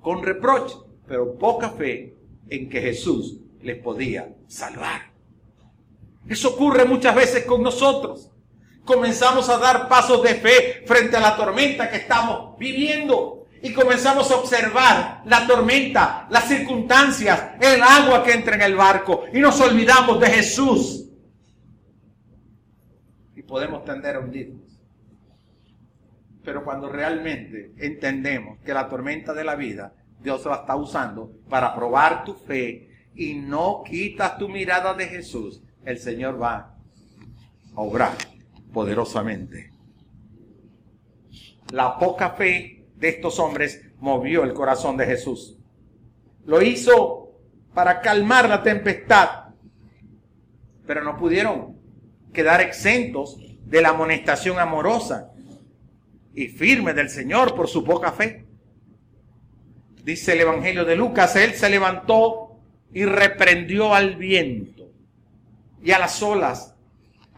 con 0.00 0.22
reproche, 0.22 0.76
pero 1.06 1.36
poca 1.38 1.70
fe 1.70 2.14
en 2.48 2.68
que 2.68 2.80
Jesús 2.80 3.38
les 3.62 3.78
podía 3.78 4.34
salvar. 4.46 5.10
Eso 6.28 6.50
ocurre 6.50 6.84
muchas 6.84 7.14
veces 7.14 7.44
con 7.44 7.62
nosotros 7.62 8.30
comenzamos 8.84 9.48
a 9.48 9.58
dar 9.58 9.88
pasos 9.88 10.22
de 10.22 10.34
fe 10.34 10.84
frente 10.86 11.16
a 11.16 11.20
la 11.20 11.36
tormenta 11.36 11.90
que 11.90 11.96
estamos 11.96 12.58
viviendo. 12.58 13.46
Y 13.62 13.72
comenzamos 13.72 14.30
a 14.30 14.36
observar 14.36 15.22
la 15.24 15.46
tormenta, 15.46 16.26
las 16.28 16.46
circunstancias, 16.48 17.42
el 17.58 17.82
agua 17.82 18.22
que 18.22 18.32
entra 18.32 18.56
en 18.56 18.62
el 18.62 18.76
barco. 18.76 19.24
Y 19.32 19.38
nos 19.38 19.58
olvidamos 19.58 20.20
de 20.20 20.26
Jesús. 20.26 21.03
Podemos 23.46 23.84
tender 23.84 24.16
a 24.16 24.20
hundirnos. 24.20 24.80
Pero 26.44 26.64
cuando 26.64 26.88
realmente 26.90 27.72
entendemos 27.78 28.58
que 28.60 28.74
la 28.74 28.88
tormenta 28.88 29.32
de 29.32 29.44
la 29.44 29.54
vida, 29.54 29.94
Dios 30.20 30.44
la 30.46 30.56
está 30.56 30.76
usando 30.76 31.32
para 31.48 31.74
probar 31.74 32.24
tu 32.24 32.34
fe 32.34 32.90
y 33.14 33.34
no 33.34 33.82
quitas 33.84 34.38
tu 34.38 34.48
mirada 34.48 34.94
de 34.94 35.06
Jesús, 35.06 35.62
el 35.84 35.98
Señor 35.98 36.40
va 36.40 36.76
a 37.74 37.80
obrar 37.80 38.12
poderosamente. 38.72 39.70
La 41.72 41.98
poca 41.98 42.30
fe 42.30 42.86
de 42.96 43.08
estos 43.08 43.38
hombres 43.38 43.82
movió 43.98 44.44
el 44.44 44.52
corazón 44.52 44.96
de 44.96 45.06
Jesús. 45.06 45.58
Lo 46.44 46.62
hizo 46.62 47.32
para 47.72 48.00
calmar 48.00 48.48
la 48.48 48.62
tempestad, 48.62 49.54
pero 50.86 51.02
no 51.02 51.16
pudieron 51.16 51.73
quedar 52.34 52.60
exentos 52.60 53.38
de 53.64 53.80
la 53.80 53.90
amonestación 53.90 54.58
amorosa 54.58 55.32
y 56.34 56.48
firme 56.48 56.92
del 56.92 57.08
Señor 57.08 57.54
por 57.54 57.68
su 57.68 57.82
poca 57.82 58.12
fe. 58.12 58.44
Dice 60.02 60.34
el 60.34 60.42
Evangelio 60.42 60.84
de 60.84 60.96
Lucas, 60.96 61.34
él 61.36 61.54
se 61.54 61.70
levantó 61.70 62.58
y 62.92 63.06
reprendió 63.06 63.94
al 63.94 64.16
viento 64.16 64.90
y 65.82 65.92
a 65.92 65.98
las 65.98 66.22
olas. 66.22 66.74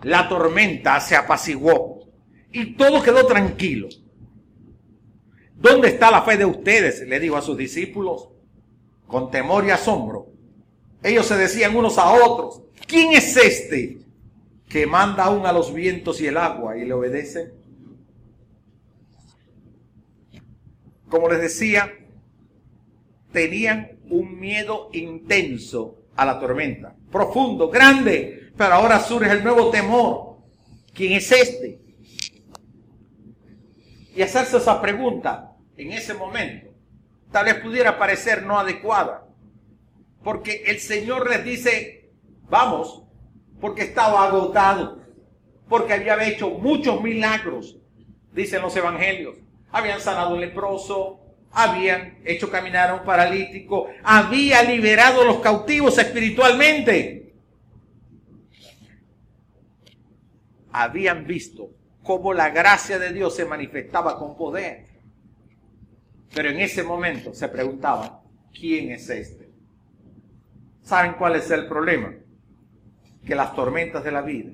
La 0.03 0.29
tormenta 0.29 0.99
se 1.01 1.15
apaciguó 1.15 2.09
y 2.51 2.75
todo 2.75 3.03
quedó 3.03 3.25
tranquilo. 3.27 3.89
¿Dónde 5.55 5.89
está 5.89 6.11
la 6.11 6.23
fe 6.23 6.37
de 6.37 6.45
ustedes? 6.45 7.07
Le 7.07 7.21
dijo 7.21 7.37
a 7.37 7.43
sus 7.43 7.57
discípulos 7.57 8.29
con 9.07 9.31
temor 9.31 9.65
y 9.65 9.71
asombro. 9.71 10.27
Ellos 11.03 11.27
se 11.27 11.37
decían 11.37 11.77
unos 11.77 11.99
a 11.99 12.11
otros, 12.11 12.63
¿quién 12.87 13.13
es 13.13 13.37
este 13.37 14.06
que 14.69 14.87
manda 14.87 15.25
aún 15.25 15.47
a 15.47 15.53
los 15.53 15.73
vientos 15.73 16.21
y 16.21 16.27
el 16.27 16.37
agua 16.37 16.77
y 16.77 16.85
le 16.85 16.93
obedece? 16.93 17.53
Como 21.09 21.29
les 21.29 21.41
decía, 21.41 21.93
tenían 23.33 23.99
un 24.09 24.39
miedo 24.39 24.91
intenso 24.93 26.05
a 26.17 26.25
la 26.25 26.41
tormenta, 26.41 26.97
profundo, 27.11 27.69
grande, 27.69 28.51
pero 28.57 28.75
ahora 28.75 28.99
surge 29.01 29.31
el 29.31 29.45
nuevo 29.45 29.71
temor. 29.71 30.39
¿Quién 30.95 31.13
es 31.13 31.31
este? 31.31 31.81
Y 34.15 34.23
hacerse 34.23 34.57
esa 34.57 34.81
pregunta 34.81 35.57
en 35.77 35.93
ese 35.93 36.15
momento, 36.15 36.71
tal 37.31 37.45
vez 37.45 37.57
pudiera 37.57 37.99
parecer 37.99 38.45
no 38.45 38.59
adecuada, 38.59 39.29
porque 40.25 40.65
el 40.67 40.81
Señor 40.81 41.29
les 41.29 41.45
dice, 41.45 42.11
vamos, 42.49 43.06
porque 43.61 43.83
estaba 43.83 44.25
agotado, 44.25 44.99
porque 45.69 45.95
había 45.95 46.23
hecho 46.27 46.51
muchos 46.51 47.03
milagros, 47.03 47.77
dicen 48.33 48.63
los 48.63 48.77
evangelios. 48.77 49.37
Habían 49.71 50.01
sanado 50.01 50.35
un 50.35 50.41
leproso, 50.41 51.21
habían 51.51 52.19
hecho 52.25 52.51
caminar 52.51 52.91
a 52.91 52.95
un 52.95 53.05
paralítico, 53.05 53.89
había 54.03 54.63
liberado 54.63 55.23
a 55.23 55.25
los 55.25 55.39
cautivos 55.39 55.99
espiritualmente. 55.99 57.35
Habían 60.71 61.27
visto 61.27 61.71
cómo 62.03 62.35
la 62.35 62.51
gracia 62.51 62.99
de 62.99 63.13
Dios 63.13 63.35
se 63.35 63.47
manifestaba 63.47 64.19
con 64.19 64.37
poder. 64.37 64.87
Pero 66.35 66.51
en 66.51 66.61
ese 66.61 66.83
momento 66.83 67.33
se 67.33 67.49
preguntaban, 67.49 68.21
¿quién 68.53 68.91
es 68.91 69.09
este? 69.09 69.49
¿Saben 70.83 71.15
cuál 71.15 71.37
es 71.37 71.51
el 71.51 71.67
problema? 71.67 72.13
Que 73.27 73.35
las 73.35 73.55
tormentas 73.55 74.05
de 74.05 74.13
la 74.13 74.23
vida 74.23 74.53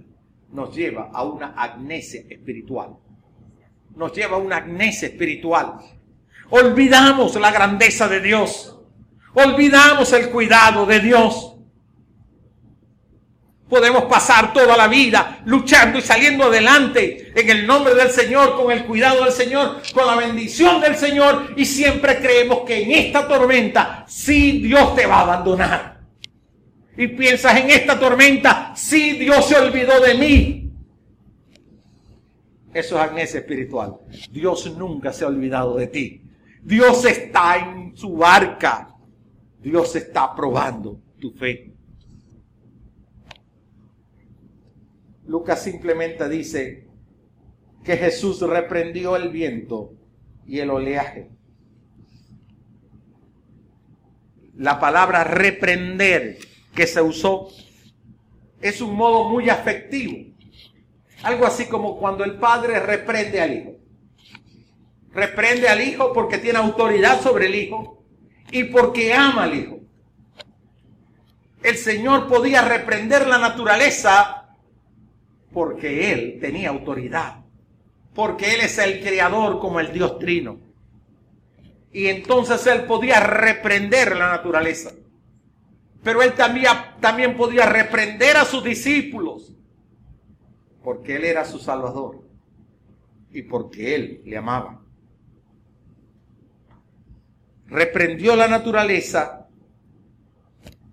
nos 0.53 0.75
lleva 0.75 1.11
a 1.13 1.23
una 1.25 1.55
amnesia 1.57 2.23
espiritual. 2.29 2.97
Nos 3.95 4.13
lleva 4.13 4.37
a 4.37 4.41
una 4.41 4.59
amnesia 4.59 5.09
espiritual. 5.09 5.75
Olvidamos 6.51 7.35
la 7.37 7.51
grandeza 7.51 8.09
de 8.09 8.21
Dios. 8.21 8.79
Olvidamos 9.35 10.13
el 10.13 10.31
cuidado 10.31 10.85
de 10.87 11.01
Dios. 11.01 11.53
Podemos 13.69 14.05
pasar 14.05 14.53
toda 14.53 14.77
la 14.77 14.87
vida 14.87 15.41
luchando 15.47 15.99
y 15.99 16.03
saliendo 16.03 16.45
adelante 16.45 17.33
en 17.35 17.49
el 17.49 17.67
nombre 17.67 17.95
del 17.95 18.11
Señor, 18.11 18.55
con 18.55 18.71
el 18.71 18.85
cuidado 18.85 19.25
del 19.25 19.33
Señor, 19.33 19.81
con 19.95 20.07
la 20.07 20.17
bendición 20.17 20.79
del 20.83 20.95
Señor 20.95 21.55
y 21.57 21.65
siempre 21.65 22.19
creemos 22.19 22.61
que 22.67 22.83
en 22.83 22.91
esta 22.93 23.27
tormenta 23.27 24.05
sí 24.07 24.61
Dios 24.61 24.95
te 24.95 25.07
va 25.07 25.21
a 25.21 25.23
abandonar. 25.23 25.92
Y 26.97 27.09
piensas 27.09 27.59
en 27.59 27.71
esta 27.71 27.99
tormenta, 27.99 28.75
sí 28.77 29.13
Dios 29.19 29.47
se 29.47 29.57
olvidó 29.57 30.01
de 30.01 30.15
mí. 30.15 30.73
Eso 32.75 32.97
es 32.97 33.03
amnesia 33.03 33.41
espiritual. 33.41 33.99
Dios 34.31 34.77
nunca 34.77 35.13
se 35.13 35.25
ha 35.25 35.29
olvidado 35.29 35.77
de 35.77 35.87
ti. 35.87 36.23
Dios 36.63 37.05
está 37.05 37.57
en 37.57 37.97
su 37.97 38.17
barca. 38.17 38.95
Dios 39.61 39.95
está 39.97 40.35
probando 40.35 41.01
tu 41.19 41.33
fe. 41.33 41.73
Lucas 45.27 45.63
simplemente 45.63 46.29
dice 46.29 46.89
que 47.85 47.97
Jesús 47.97 48.41
reprendió 48.41 49.17
el 49.17 49.31
viento 49.31 49.95
y 50.47 50.59
el 50.59 50.71
oleaje. 50.71 51.31
La 54.57 54.79
palabra 54.79 55.25
reprender 55.25 56.39
que 56.75 56.87
se 56.87 57.01
usó 57.03 57.49
es 58.61 58.81
un 58.81 58.95
modo 58.95 59.29
muy 59.29 59.51
afectivo. 59.51 60.33
Algo 61.23 61.47
así 61.47 61.67
como 61.67 61.99
cuando 61.99 62.25
el 62.25 62.39
padre 62.39 62.81
reprende 62.81 63.41
al 63.41 63.53
hijo. 63.53 63.73
Reprende 65.13 65.69
al 65.69 65.81
hijo 65.83 66.13
porque 66.13 66.39
tiene 66.39 66.59
autoridad 66.59 67.21
sobre 67.21 67.47
el 67.47 67.55
hijo 67.55 68.05
y 68.51 68.65
porque 68.65 69.13
ama 69.13 69.45
al 69.45 69.55
hijo. 69.55 69.81
El 71.63 71.77
Señor 71.77 72.27
podía 72.29 72.63
reprender 72.63 73.27
la 73.27 73.39
naturaleza 73.39 74.57
porque 75.53 76.13
Él 76.13 76.39
tenía 76.41 76.71
autoridad, 76.71 77.45
porque 78.15 78.55
Él 78.55 78.63
es 78.63 78.79
el 78.79 79.01
creador 79.01 79.61
como 79.61 79.79
el 79.81 79.93
Dios 79.93 80.19
trino. 80.19 80.59
Y 81.93 82.07
entonces 82.07 82.67
Él 82.67 82.85
podía 82.85 83.21
reprender 83.21 84.17
la 84.17 84.31
naturaleza. 84.31 84.93
Pero 86.03 86.23
Él 86.23 86.35
también, 86.35 87.37
podía 87.37 87.67
reprender 87.67 88.37
a 88.37 88.45
sus 88.45 88.65
discípulos, 88.65 89.55
porque 90.83 91.17
Él 91.17 91.25
era 91.25 91.45
su 91.45 91.59
Salvador 91.59 92.23
y 93.31 93.43
porque 93.43 93.95
Él 93.95 94.23
le 94.25 94.37
amaba. 94.37 94.83
Reprendió 97.67 98.35
la 98.35 98.49
naturaleza 98.49 99.49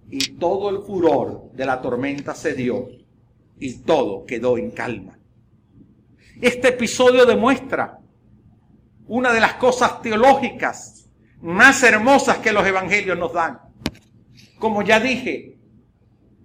y 0.09 0.33
todo 0.33 0.69
el 0.69 0.79
furor 0.85 1.51
de 1.53 1.65
la 1.65 1.81
tormenta 1.81 2.35
se 2.35 2.53
dio 2.53 2.87
y 3.59 3.79
todo 3.79 4.25
quedó 4.25 4.57
en 4.57 4.71
calma. 4.71 5.17
Este 6.39 6.69
episodio 6.69 7.25
demuestra 7.25 7.99
una 9.07 9.33
de 9.33 9.41
las 9.41 9.55
cosas 9.55 10.01
teológicas 10.01 11.09
más 11.41 11.81
hermosas 11.83 12.37
que 12.37 12.53
los 12.53 12.65
evangelios 12.65 13.17
nos 13.17 13.33
dan. 13.33 13.68
Como 14.59 14.83
ya 14.83 14.99
dije, 14.99 15.57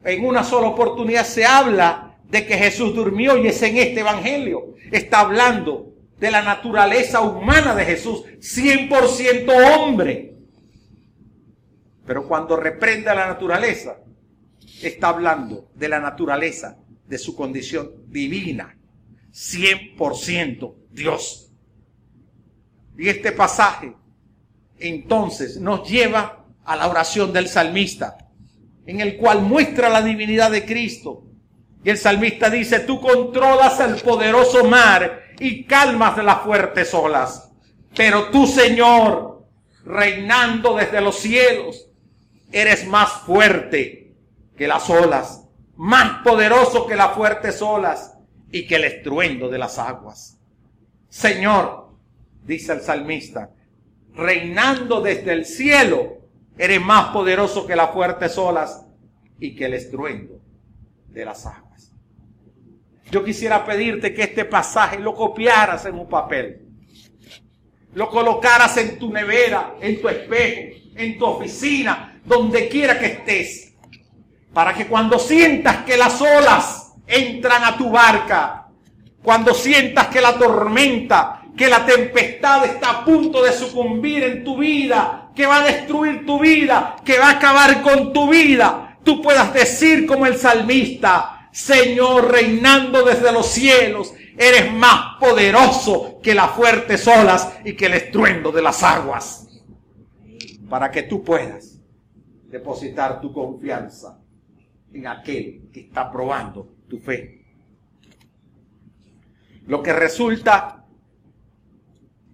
en 0.05 0.25
una 0.25 0.45
sola 0.45 0.69
oportunidad 0.69 1.27
se 1.27 1.45
habla 1.45 2.17
de 2.29 2.47
que 2.47 2.57
Jesús 2.57 2.95
durmió 2.95 3.37
y 3.37 3.49
es 3.49 3.61
en 3.63 3.77
este 3.77 4.01
evangelio. 4.01 4.75
Está 4.91 5.21
hablando 5.21 5.93
de 6.19 6.31
la 6.31 6.43
naturaleza 6.43 7.21
humana 7.21 7.75
de 7.75 7.85
Jesús, 7.85 8.25
100% 8.39 9.77
hombre. 9.77 10.37
Pero 12.07 12.29
cuando 12.29 12.57
reprende 12.57 13.11
a 13.11 13.15
la 13.15 13.27
naturaleza, 13.27 13.99
está 14.83 15.09
hablando 15.09 15.71
de 15.75 15.89
la 15.89 16.01
naturaleza 16.01 16.79
de 17.07 17.19
su 17.19 17.35
condición 17.35 17.91
divina, 18.09 18.77
100% 19.33 20.75
Dios. 20.91 21.51
Y 22.97 23.09
este 23.09 23.33
pasaje 23.33 23.95
entonces 24.79 25.59
nos 25.59 25.89
lleva 25.89 26.44
a 26.65 26.77
la 26.77 26.89
oración 26.89 27.33
del 27.33 27.49
salmista, 27.49 28.17
en 28.87 29.01
el 29.01 29.17
cual 29.17 29.43
muestra 29.43 29.89
la 29.89 30.03
divinidad 30.03 30.51
de 30.51 30.65
Cristo. 30.65 31.25
Y 31.85 31.91
el 31.91 31.99
salmista 31.99 32.49
dice, 32.51 32.81
tú 32.81 33.01
controlas 33.01 33.79
el 33.81 33.97
poderoso 33.97 34.65
mar 34.65 35.23
y 35.39 35.65
calmas 35.65 36.23
las 36.23 36.43
fuertes 36.43 36.95
olas. 36.95 37.51
Pero 37.95 38.31
tú, 38.31 38.47
Señor, 38.47 39.47
reinando 39.85 40.77
desde 40.77 41.01
los 41.01 41.17
cielos, 41.17 41.89
eres 42.51 42.87
más 42.87 43.11
fuerte 43.25 44.15
que 44.57 44.67
las 44.67 44.89
olas 44.89 45.45
más 45.77 46.23
poderoso 46.23 46.87
que 46.87 46.97
las 46.97 47.15
fuertes 47.15 47.61
olas 47.63 48.17
y 48.51 48.67
que 48.67 48.77
el 48.77 48.85
estruendo 48.85 49.49
de 49.49 49.59
las 49.59 49.79
aguas. 49.79 50.39
Señor, 51.09 51.89
dice 52.45 52.73
el 52.73 52.81
salmista, 52.81 53.51
reinando 54.15 55.01
desde 55.01 55.33
el 55.33 55.45
cielo, 55.45 56.19
eres 56.57 56.81
más 56.81 57.09
poderoso 57.09 57.67
que 57.67 57.77
las 57.77 57.91
fuertes 57.91 58.37
olas 58.39 58.87
y 59.39 59.55
que 59.55 59.67
el 59.67 59.75
estruendo 59.75 60.41
de 61.09 61.25
las 61.25 61.47
aguas. 61.47 61.93
Yo 63.11 63.25
quisiera 63.25 63.65
pedirte 63.65 64.15
que 64.15 64.23
este 64.23 64.45
pasaje 64.45 64.99
lo 64.99 65.15
copiaras 65.15 65.85
en 65.87 65.95
un 65.95 66.09
papel 66.09 66.65
lo 67.95 68.11
colocaras 68.11 68.77
en 68.77 68.99
tu 68.99 69.13
nevera, 69.13 69.75
en 69.81 70.01
tu 70.01 70.09
espejo, 70.09 70.77
en 70.97 71.19
tu 71.19 71.25
oficina, 71.25 72.21
donde 72.25 72.69
quiera 72.69 72.99
que 72.99 73.07
estés, 73.07 73.73
para 74.53 74.75
que 74.75 74.87
cuando 74.87 75.19
sientas 75.19 75.85
que 75.85 75.97
las 75.97 76.21
olas 76.21 76.95
entran 77.07 77.65
a 77.65 77.77
tu 77.77 77.91
barca, 77.91 78.69
cuando 79.23 79.55
sientas 79.55 80.09
que 80.09 80.21
la 80.21 80.37
tormenta, 80.37 81.43
que 81.57 81.69
la 81.69 81.87
tempestad 81.87 82.65
está 82.65 82.91
a 82.91 83.05
punto 83.05 83.43
de 83.43 83.53
sucumbir 83.53 84.25
en 84.25 84.45
tu 84.45 84.59
vida, 84.59 85.24
que 85.35 85.47
va 85.47 85.63
a 85.63 85.67
destruir 85.67 86.25
tu 86.25 86.39
vida, 86.39 86.97
que 87.05 87.19
va 87.19 87.31
a 87.31 87.37
acabar 87.37 87.83
con 87.83 88.13
tu 88.13 88.29
vida, 88.31 88.99
tú 89.03 89.21
puedas 89.21 89.53
decir 89.53 90.07
como 90.07 90.27
el 90.27 90.37
salmista, 90.37 91.49
Señor, 91.53 92.31
reinando 92.31 93.03
desde 93.05 93.33
los 93.33 93.47
cielos, 93.47 94.13
eres 94.37 94.73
más 94.73 95.19
poderoso 95.21 96.19
que 96.23 96.35
las 96.35 96.51
fuertes 96.53 97.07
olas 97.07 97.53
y 97.65 97.75
que 97.75 97.87
el 97.87 97.95
estruendo 97.95 98.51
de 98.51 98.63
las 98.63 98.83
aguas. 98.83 99.49
Para 100.69 100.91
que 100.91 101.05
tú 101.05 101.23
puedas 101.23 101.81
depositar 102.49 103.21
tu 103.21 103.33
confianza 103.33 104.19
en 104.93 105.07
aquel 105.07 105.69
que 105.73 105.81
está 105.81 106.11
probando 106.11 106.77
tu 106.89 106.99
fe. 106.99 107.45
Lo 109.67 109.83
que 109.83 109.93
resulta 109.93 110.85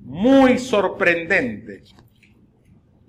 muy 0.00 0.58
sorprendente 0.58 1.84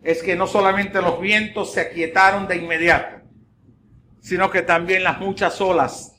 es 0.04 0.24
que 0.24 0.36
no 0.36 0.48
solamente 0.48 1.02
los 1.02 1.20
vientos 1.20 1.74
se 1.74 1.82
aquietaron 1.82 2.48
de 2.48 2.58
inmediato, 2.58 3.24
sino 4.20 4.50
que 4.50 4.62
también 4.64 5.04
las 5.04 5.20
muchas 5.20 5.60
olas 5.62 6.16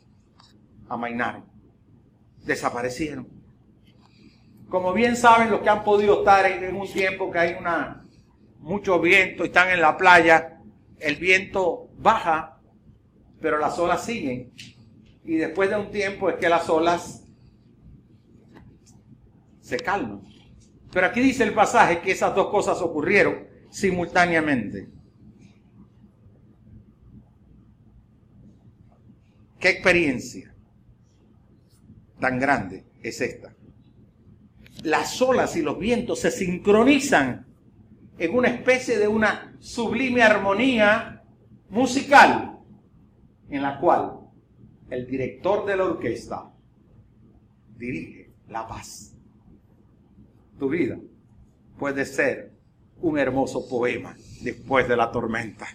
amainaron, 0.88 1.44
desaparecieron. 2.44 3.28
Como 4.68 4.92
bien 4.92 5.16
saben 5.16 5.50
los 5.50 5.60
que 5.60 5.68
han 5.68 5.84
podido 5.84 6.20
estar 6.20 6.46
en 6.46 6.74
un 6.74 6.90
tiempo 6.90 7.30
que 7.30 7.38
hay 7.38 7.56
una, 7.58 8.06
mucho 8.58 9.00
viento 9.00 9.44
y 9.44 9.48
están 9.48 9.70
en 9.70 9.80
la 9.80 9.96
playa, 9.96 10.60
el 10.98 11.16
viento 11.16 11.90
baja, 11.98 12.60
pero 13.40 13.58
las 13.58 13.78
olas 13.78 14.04
siguen. 14.04 14.52
Y 15.24 15.36
después 15.36 15.68
de 15.70 15.76
un 15.76 15.90
tiempo 15.90 16.30
es 16.30 16.36
que 16.36 16.48
las 16.48 16.68
olas 16.70 17.24
se 19.60 19.76
calman. 19.78 20.22
Pero 20.92 21.06
aquí 21.06 21.20
dice 21.20 21.42
el 21.42 21.52
pasaje 21.52 22.00
que 22.00 22.12
esas 22.12 22.34
dos 22.34 22.48
cosas 22.48 22.80
ocurrieron 22.80 23.51
simultáneamente. 23.72 24.88
¿Qué 29.58 29.70
experiencia 29.70 30.54
tan 32.20 32.38
grande 32.38 32.84
es 33.02 33.20
esta? 33.20 33.54
Las 34.82 35.20
olas 35.22 35.56
y 35.56 35.62
los 35.62 35.78
vientos 35.78 36.20
se 36.20 36.30
sincronizan 36.30 37.46
en 38.18 38.34
una 38.34 38.48
especie 38.48 38.98
de 38.98 39.08
una 39.08 39.56
sublime 39.58 40.22
armonía 40.22 41.24
musical 41.70 42.58
en 43.48 43.62
la 43.62 43.80
cual 43.80 44.20
el 44.90 45.06
director 45.06 45.64
de 45.64 45.76
la 45.76 45.84
orquesta 45.84 46.52
dirige 47.76 48.32
la 48.48 48.66
paz. 48.66 49.16
Tu 50.58 50.68
vida 50.68 50.98
puede 51.78 52.04
ser 52.04 52.51
un 53.00 53.18
hermoso 53.18 53.68
poema 53.68 54.16
después 54.40 54.88
de 54.88 54.96
la 54.96 55.10
tormenta. 55.10 55.66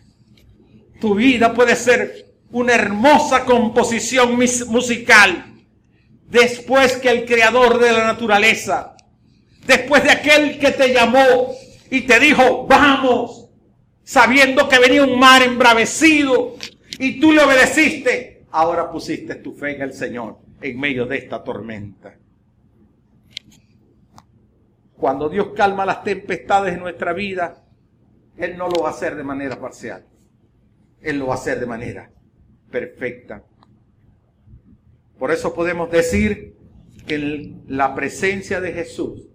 Tu 0.99 1.15
vida 1.15 1.53
puede 1.53 1.75
ser 1.75 2.27
una 2.51 2.73
hermosa 2.73 3.45
composición 3.45 4.35
musical 4.35 5.45
después 6.29 6.97
que 6.97 7.09
el 7.09 7.25
creador 7.25 7.79
de 7.79 7.91
la 7.91 8.05
naturaleza, 8.05 8.95
después 9.65 10.03
de 10.03 10.11
aquel 10.11 10.59
que 10.59 10.71
te 10.71 10.93
llamó 10.93 11.53
y 11.89 12.01
te 12.01 12.19
dijo, 12.19 12.65
vamos, 12.67 13.49
sabiendo 14.03 14.67
que 14.67 14.79
venía 14.79 15.03
un 15.03 15.17
mar 15.19 15.43
embravecido 15.43 16.55
y 16.99 17.19
tú 17.19 17.31
le 17.31 17.43
obedeciste, 17.43 18.45
ahora 18.51 18.91
pusiste 18.91 19.35
tu 19.35 19.53
fe 19.53 19.75
en 19.75 19.81
el 19.83 19.93
Señor 19.93 20.37
en 20.61 20.79
medio 20.79 21.05
de 21.05 21.17
esta 21.17 21.43
tormenta. 21.43 22.15
Cuando 24.97 25.29
Dios 25.29 25.49
calma 25.55 25.85
las 25.85 26.03
tempestades 26.03 26.73
en 26.73 26.79
nuestra 26.79 27.13
vida, 27.13 27.63
Él 28.35 28.57
no 28.57 28.67
lo 28.67 28.81
va 28.81 28.89
a 28.89 28.91
hacer 28.91 29.15
de 29.15 29.23
manera 29.23 29.59
parcial. 29.59 30.05
Él 31.01 31.19
lo 31.19 31.27
va 31.27 31.35
a 31.35 31.37
hacer 31.37 31.59
de 31.59 31.67
manera 31.67 32.11
perfecta. 32.71 33.43
Por 35.19 35.31
eso 35.31 35.53
podemos 35.53 35.91
decir 35.91 36.55
que 37.05 37.15
en 37.15 37.63
la 37.67 37.93
presencia 37.93 38.59
de 38.59 38.73
Jesús 38.73 39.27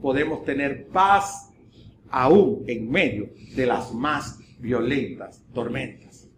podemos 0.00 0.44
tener 0.44 0.88
paz 0.88 1.50
aún 2.10 2.64
en 2.66 2.90
medio 2.90 3.30
de 3.54 3.66
las 3.66 3.92
más 3.92 4.38
violentas 4.58 5.42
tormentas. 5.54 6.28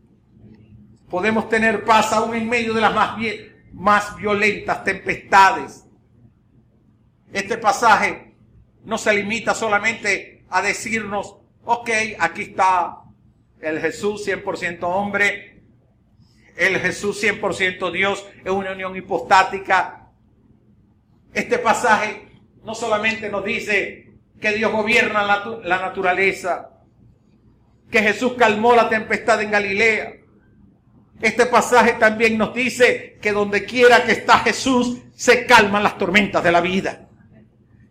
Podemos 1.09 1.49
tener 1.49 1.85
paz 1.85 2.13
aún 2.13 2.37
en 2.37 2.49
medio 2.49 2.73
de 2.73 2.81
las 2.81 2.95
más, 2.95 3.19
más 3.73 4.17
violentas 4.17 4.85
tempestades. 4.85 5.85
Este 7.33 7.59
pasaje 7.59 8.30
no 8.85 8.99
se 8.99 9.13
limita 9.15 9.55
solamente 9.55 10.45
a 10.49 10.63
decirnos, 10.63 11.37
ok, 11.65 11.91
aquí 12.19 12.43
está 12.43 13.03
el 13.61 13.81
Jesús 13.81 14.27
100% 14.27 14.79
hombre, 14.83 15.63
el 16.57 16.79
Jesús 16.79 17.23
100% 17.23 17.91
Dios, 17.93 18.27
es 18.45 18.51
una 18.51 18.73
unión 18.73 18.97
hipostática. 18.97 20.09
Este 21.33 21.59
pasaje 21.59 22.29
no 22.65 22.75
solamente 22.75 23.31
nos 23.31 23.45
dice 23.45 24.13
que 24.41 24.53
Dios 24.53 24.73
gobierna 24.73 25.23
la, 25.23 25.61
la 25.65 25.81
naturaleza, 25.81 26.71
que 27.91 28.01
Jesús 28.01 28.35
calmó 28.39 28.75
la 28.75 28.89
tempestad 28.89 29.41
en 29.43 29.51
Galilea. 29.51 30.15
Este 31.21 31.47
pasaje 31.47 31.95
también 31.95 32.39
nos 32.39 32.55
dice 32.55 33.19
que 33.21 33.33
donde 33.33 33.65
quiera 33.65 34.05
que 34.05 34.13
está 34.13 34.39
Jesús, 34.39 34.99
se 35.15 35.45
calman 35.45 35.83
las 35.83 35.99
tormentas 35.99 36.43
de 36.43 36.53
la 36.53 36.63
vida. 36.63 37.10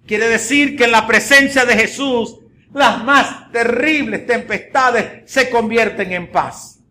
Quiere 0.09 0.27
decir 0.27 0.75
que 0.75 0.85
en 0.85 0.91
la 0.91 1.05
presencia 1.05 1.65
de 1.65 1.75
Jesús 1.75 2.39
las 2.73 3.03
más 3.03 3.51
terribles 3.51 4.25
tempestades 4.25 5.31
se 5.31 5.51
convierten 5.51 6.11
en 6.11 6.31
paz. 6.31 6.83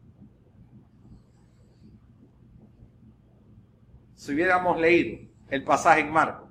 Si 4.14 4.32
hubiéramos 4.32 4.78
leído 4.80 5.28
el 5.50 5.64
pasaje 5.64 6.02
en 6.02 6.12
Marco, 6.12 6.48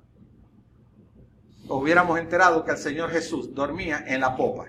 nos 1.62 1.70
hubiéramos 1.70 2.18
enterado 2.18 2.62
que 2.62 2.72
el 2.72 2.76
Señor 2.76 3.12
Jesús 3.12 3.54
dormía 3.54 4.04
en 4.06 4.20
la 4.20 4.36
popa. 4.36 4.66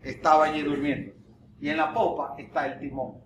Estaba 0.00 0.44
allí 0.44 0.62
durmiendo. 0.62 1.12
Y 1.60 1.70
en 1.70 1.76
la 1.76 1.92
popa 1.92 2.36
está 2.38 2.66
el 2.66 2.78
timón. 2.78 3.16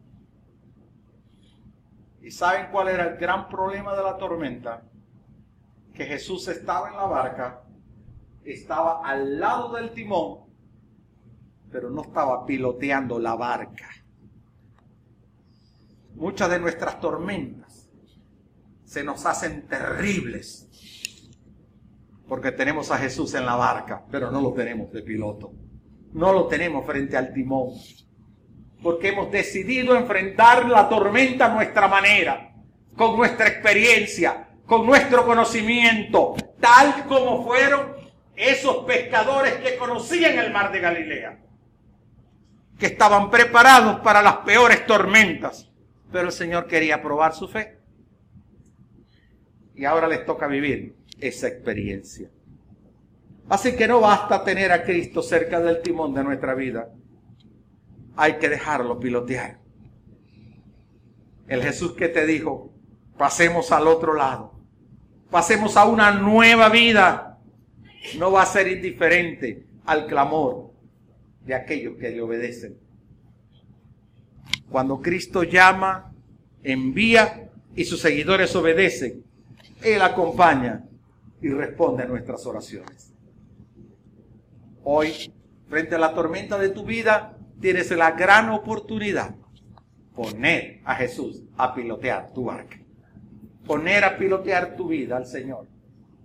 ¿Y 2.22 2.30
saben 2.30 2.68
cuál 2.72 2.88
era 2.88 3.08
el 3.08 3.18
gran 3.18 3.46
problema 3.50 3.94
de 3.94 4.02
la 4.02 4.16
tormenta? 4.16 4.87
Que 5.98 6.06
Jesús 6.06 6.46
estaba 6.46 6.90
en 6.90 6.96
la 6.96 7.06
barca, 7.06 7.60
estaba 8.44 9.04
al 9.04 9.40
lado 9.40 9.74
del 9.74 9.90
timón, 9.90 10.44
pero 11.72 11.90
no 11.90 12.02
estaba 12.02 12.46
piloteando 12.46 13.18
la 13.18 13.34
barca. 13.34 13.88
Muchas 16.14 16.50
de 16.50 16.60
nuestras 16.60 17.00
tormentas 17.00 17.90
se 18.84 19.02
nos 19.02 19.26
hacen 19.26 19.66
terribles 19.66 20.68
porque 22.28 22.52
tenemos 22.52 22.92
a 22.92 22.98
Jesús 22.98 23.34
en 23.34 23.44
la 23.44 23.56
barca, 23.56 24.04
pero 24.08 24.30
no 24.30 24.40
lo 24.40 24.52
tenemos 24.52 24.92
de 24.92 25.02
piloto. 25.02 25.50
No 26.12 26.32
lo 26.32 26.46
tenemos 26.46 26.86
frente 26.86 27.16
al 27.16 27.32
timón. 27.32 27.70
Porque 28.84 29.08
hemos 29.08 29.32
decidido 29.32 29.96
enfrentar 29.96 30.68
la 30.68 30.88
tormenta 30.88 31.46
a 31.46 31.54
nuestra 31.54 31.88
manera, 31.88 32.54
con 32.96 33.16
nuestra 33.16 33.48
experiencia, 33.48 34.47
con 34.68 34.84
nuestro 34.84 35.24
conocimiento, 35.24 36.34
tal 36.60 37.06
como 37.06 37.42
fueron 37.42 37.94
esos 38.36 38.84
pescadores 38.84 39.54
que 39.54 39.78
conocían 39.78 40.38
el 40.38 40.52
mar 40.52 40.70
de 40.70 40.80
Galilea, 40.80 41.38
que 42.78 42.86
estaban 42.86 43.30
preparados 43.30 44.00
para 44.00 44.20
las 44.20 44.36
peores 44.38 44.84
tormentas, 44.86 45.70
pero 46.12 46.26
el 46.26 46.32
Señor 46.32 46.66
quería 46.66 47.02
probar 47.02 47.34
su 47.34 47.48
fe. 47.48 47.78
Y 49.74 49.86
ahora 49.86 50.06
les 50.06 50.26
toca 50.26 50.46
vivir 50.46 50.94
esa 51.18 51.48
experiencia. 51.48 52.28
Así 53.48 53.74
que 53.74 53.88
no 53.88 54.00
basta 54.00 54.44
tener 54.44 54.70
a 54.70 54.84
Cristo 54.84 55.22
cerca 55.22 55.60
del 55.60 55.80
timón 55.80 56.12
de 56.12 56.24
nuestra 56.24 56.54
vida. 56.54 56.90
Hay 58.16 58.34
que 58.34 58.50
dejarlo 58.50 59.00
pilotear. 59.00 59.60
El 61.46 61.62
Jesús 61.62 61.94
que 61.94 62.08
te 62.08 62.26
dijo, 62.26 62.70
pasemos 63.16 63.72
al 63.72 63.86
otro 63.86 64.12
lado 64.12 64.57
pasemos 65.30 65.76
a 65.76 65.84
una 65.84 66.10
nueva 66.12 66.68
vida, 66.68 67.38
no 68.18 68.32
va 68.32 68.42
a 68.42 68.46
ser 68.46 68.68
indiferente 68.68 69.66
al 69.84 70.06
clamor 70.06 70.70
de 71.44 71.54
aquellos 71.54 71.96
que 71.96 72.10
le 72.10 72.20
obedecen. 72.20 72.78
Cuando 74.70 75.00
Cristo 75.00 75.42
llama, 75.42 76.12
envía 76.62 77.50
y 77.74 77.84
sus 77.84 78.00
seguidores 78.00 78.54
obedecen, 78.54 79.24
Él 79.82 80.02
acompaña 80.02 80.84
y 81.40 81.48
responde 81.48 82.02
a 82.02 82.06
nuestras 82.06 82.44
oraciones. 82.46 83.12
Hoy, 84.84 85.32
frente 85.68 85.94
a 85.94 85.98
la 85.98 86.14
tormenta 86.14 86.58
de 86.58 86.70
tu 86.70 86.84
vida, 86.84 87.38
tienes 87.60 87.90
la 87.90 88.12
gran 88.12 88.50
oportunidad 88.50 89.34
poner 90.14 90.80
a 90.84 90.94
Jesús 90.96 91.42
a 91.56 91.74
pilotear 91.74 92.32
tu 92.32 92.44
barca. 92.44 92.78
Poner 93.68 94.02
a 94.02 94.16
pilotear 94.16 94.76
tu 94.76 94.88
vida 94.88 95.18
al 95.18 95.26
Señor. 95.26 95.66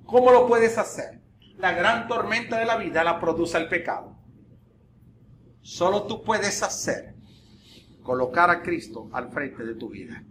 ¿Cómo 0.06 0.32
lo 0.32 0.48
puedes 0.48 0.78
hacer? 0.78 1.20
La 1.58 1.74
gran 1.74 2.08
tormenta 2.08 2.58
de 2.58 2.66
la 2.66 2.78
vida 2.78 3.04
la 3.04 3.20
produce 3.20 3.58
el 3.58 3.68
pecado. 3.68 4.16
Solo 5.62 6.04
tú 6.04 6.24
puedes 6.24 6.64
hacer 6.64 7.14
colocar 8.02 8.50
a 8.50 8.62
Cristo 8.62 9.10
al 9.12 9.30
frente 9.30 9.66
de 9.66 9.76
tu 9.76 9.90
vida. 9.90 10.24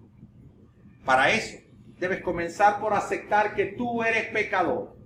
Para 1.04 1.30
eso, 1.30 1.58
debes 1.98 2.22
comenzar 2.22 2.80
por 2.80 2.94
aceptar 2.94 3.54
que 3.54 3.66
tú 3.66 4.02
eres 4.02 4.28
pecador, 4.32 4.96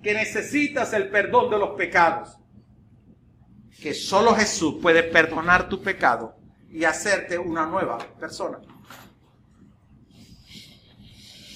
que 0.00 0.14
necesitas 0.14 0.92
el 0.92 1.10
perdón 1.10 1.50
de 1.50 1.58
los 1.58 1.70
pecados, 1.70 2.38
que 3.82 3.92
solo 3.92 4.36
Jesús 4.36 4.76
puede 4.80 5.02
perdonar 5.02 5.68
tu 5.68 5.82
pecado 5.82 6.36
y 6.70 6.84
hacerte 6.84 7.38
una 7.38 7.66
nueva 7.66 7.98
persona. 8.20 8.60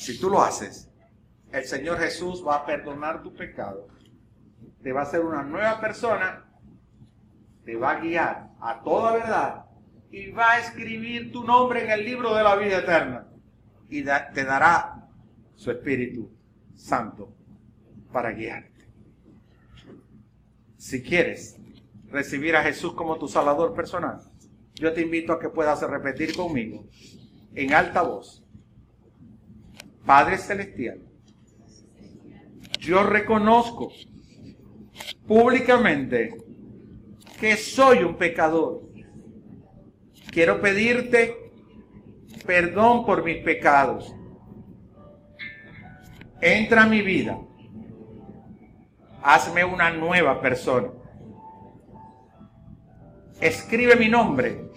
Si 0.03 0.19
tú 0.19 0.29
lo 0.29 0.43
haces, 0.43 0.91
el 1.53 1.65
Señor 1.65 1.97
Jesús 2.01 2.45
va 2.45 2.57
a 2.57 2.67
perdonar 2.67 3.23
tu 3.23 3.33
pecado, 3.33 3.87
te 4.83 4.91
va 4.91 5.03
a 5.03 5.05
hacer 5.05 5.21
una 5.21 5.45
nueva 5.45 5.81
persona, 5.81 6.45
te 7.65 7.77
va 7.77 7.93
a 7.93 8.01
guiar 8.01 8.51
a 8.61 8.83
toda 8.83 9.13
verdad 9.13 9.67
y 10.11 10.33
va 10.33 10.55
a 10.55 10.59
escribir 10.59 11.31
tu 11.31 11.45
nombre 11.45 11.85
en 11.85 11.93
el 11.93 12.05
libro 12.05 12.35
de 12.35 12.43
la 12.43 12.57
vida 12.57 12.79
eterna 12.79 13.29
y 13.89 14.03
te 14.03 14.45
dará 14.45 15.09
su 15.55 15.71
Espíritu 15.71 16.33
Santo 16.75 17.33
para 18.13 18.33
guiarte. 18.33 18.85
Si 20.79 21.01
quieres 21.01 21.61
recibir 22.09 22.57
a 22.57 22.65
Jesús 22.65 22.93
como 22.95 23.19
tu 23.19 23.29
Salvador 23.29 23.73
personal, 23.73 24.21
yo 24.75 24.93
te 24.93 25.03
invito 25.03 25.33
a 25.33 25.39
que 25.39 25.49
puedas 25.49 25.81
repetir 25.83 26.35
conmigo 26.35 26.89
en 27.55 27.73
alta 27.73 28.03
voz. 28.03 28.42
Padre 30.05 30.39
Celestial, 30.39 31.01
yo 32.79 33.03
reconozco 33.03 33.93
públicamente 35.27 36.37
que 37.39 37.57
soy 37.57 38.03
un 38.03 38.17
pecador 38.17 38.93
Quiero 40.33 40.63
pedirte 40.63 41.53
perdón 42.47 43.05
por 43.05 43.23
mis 43.23 43.37
pecados. 43.45 44.17
Entra 46.41 46.85
a 46.85 46.87
mi 46.87 47.03
vida. 47.03 47.39
Hazme 49.23 49.63
una 49.63 49.91
nueva 49.91 50.41
persona. 50.41 50.89
Escribe 53.43 53.95
mi 53.97 54.09
nombre 54.09 54.71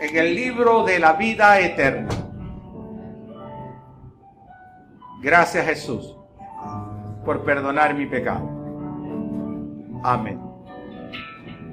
en 0.00 0.16
el 0.16 0.34
libro 0.34 0.82
de 0.82 0.98
la 0.98 1.12
vida 1.12 1.60
eterna. 1.60 2.25
Gracias 5.20 5.64
Jesús 5.66 6.16
por 7.24 7.44
perdonar 7.44 7.94
mi 7.94 8.06
pecado. 8.06 8.48
Amén. 10.04 10.45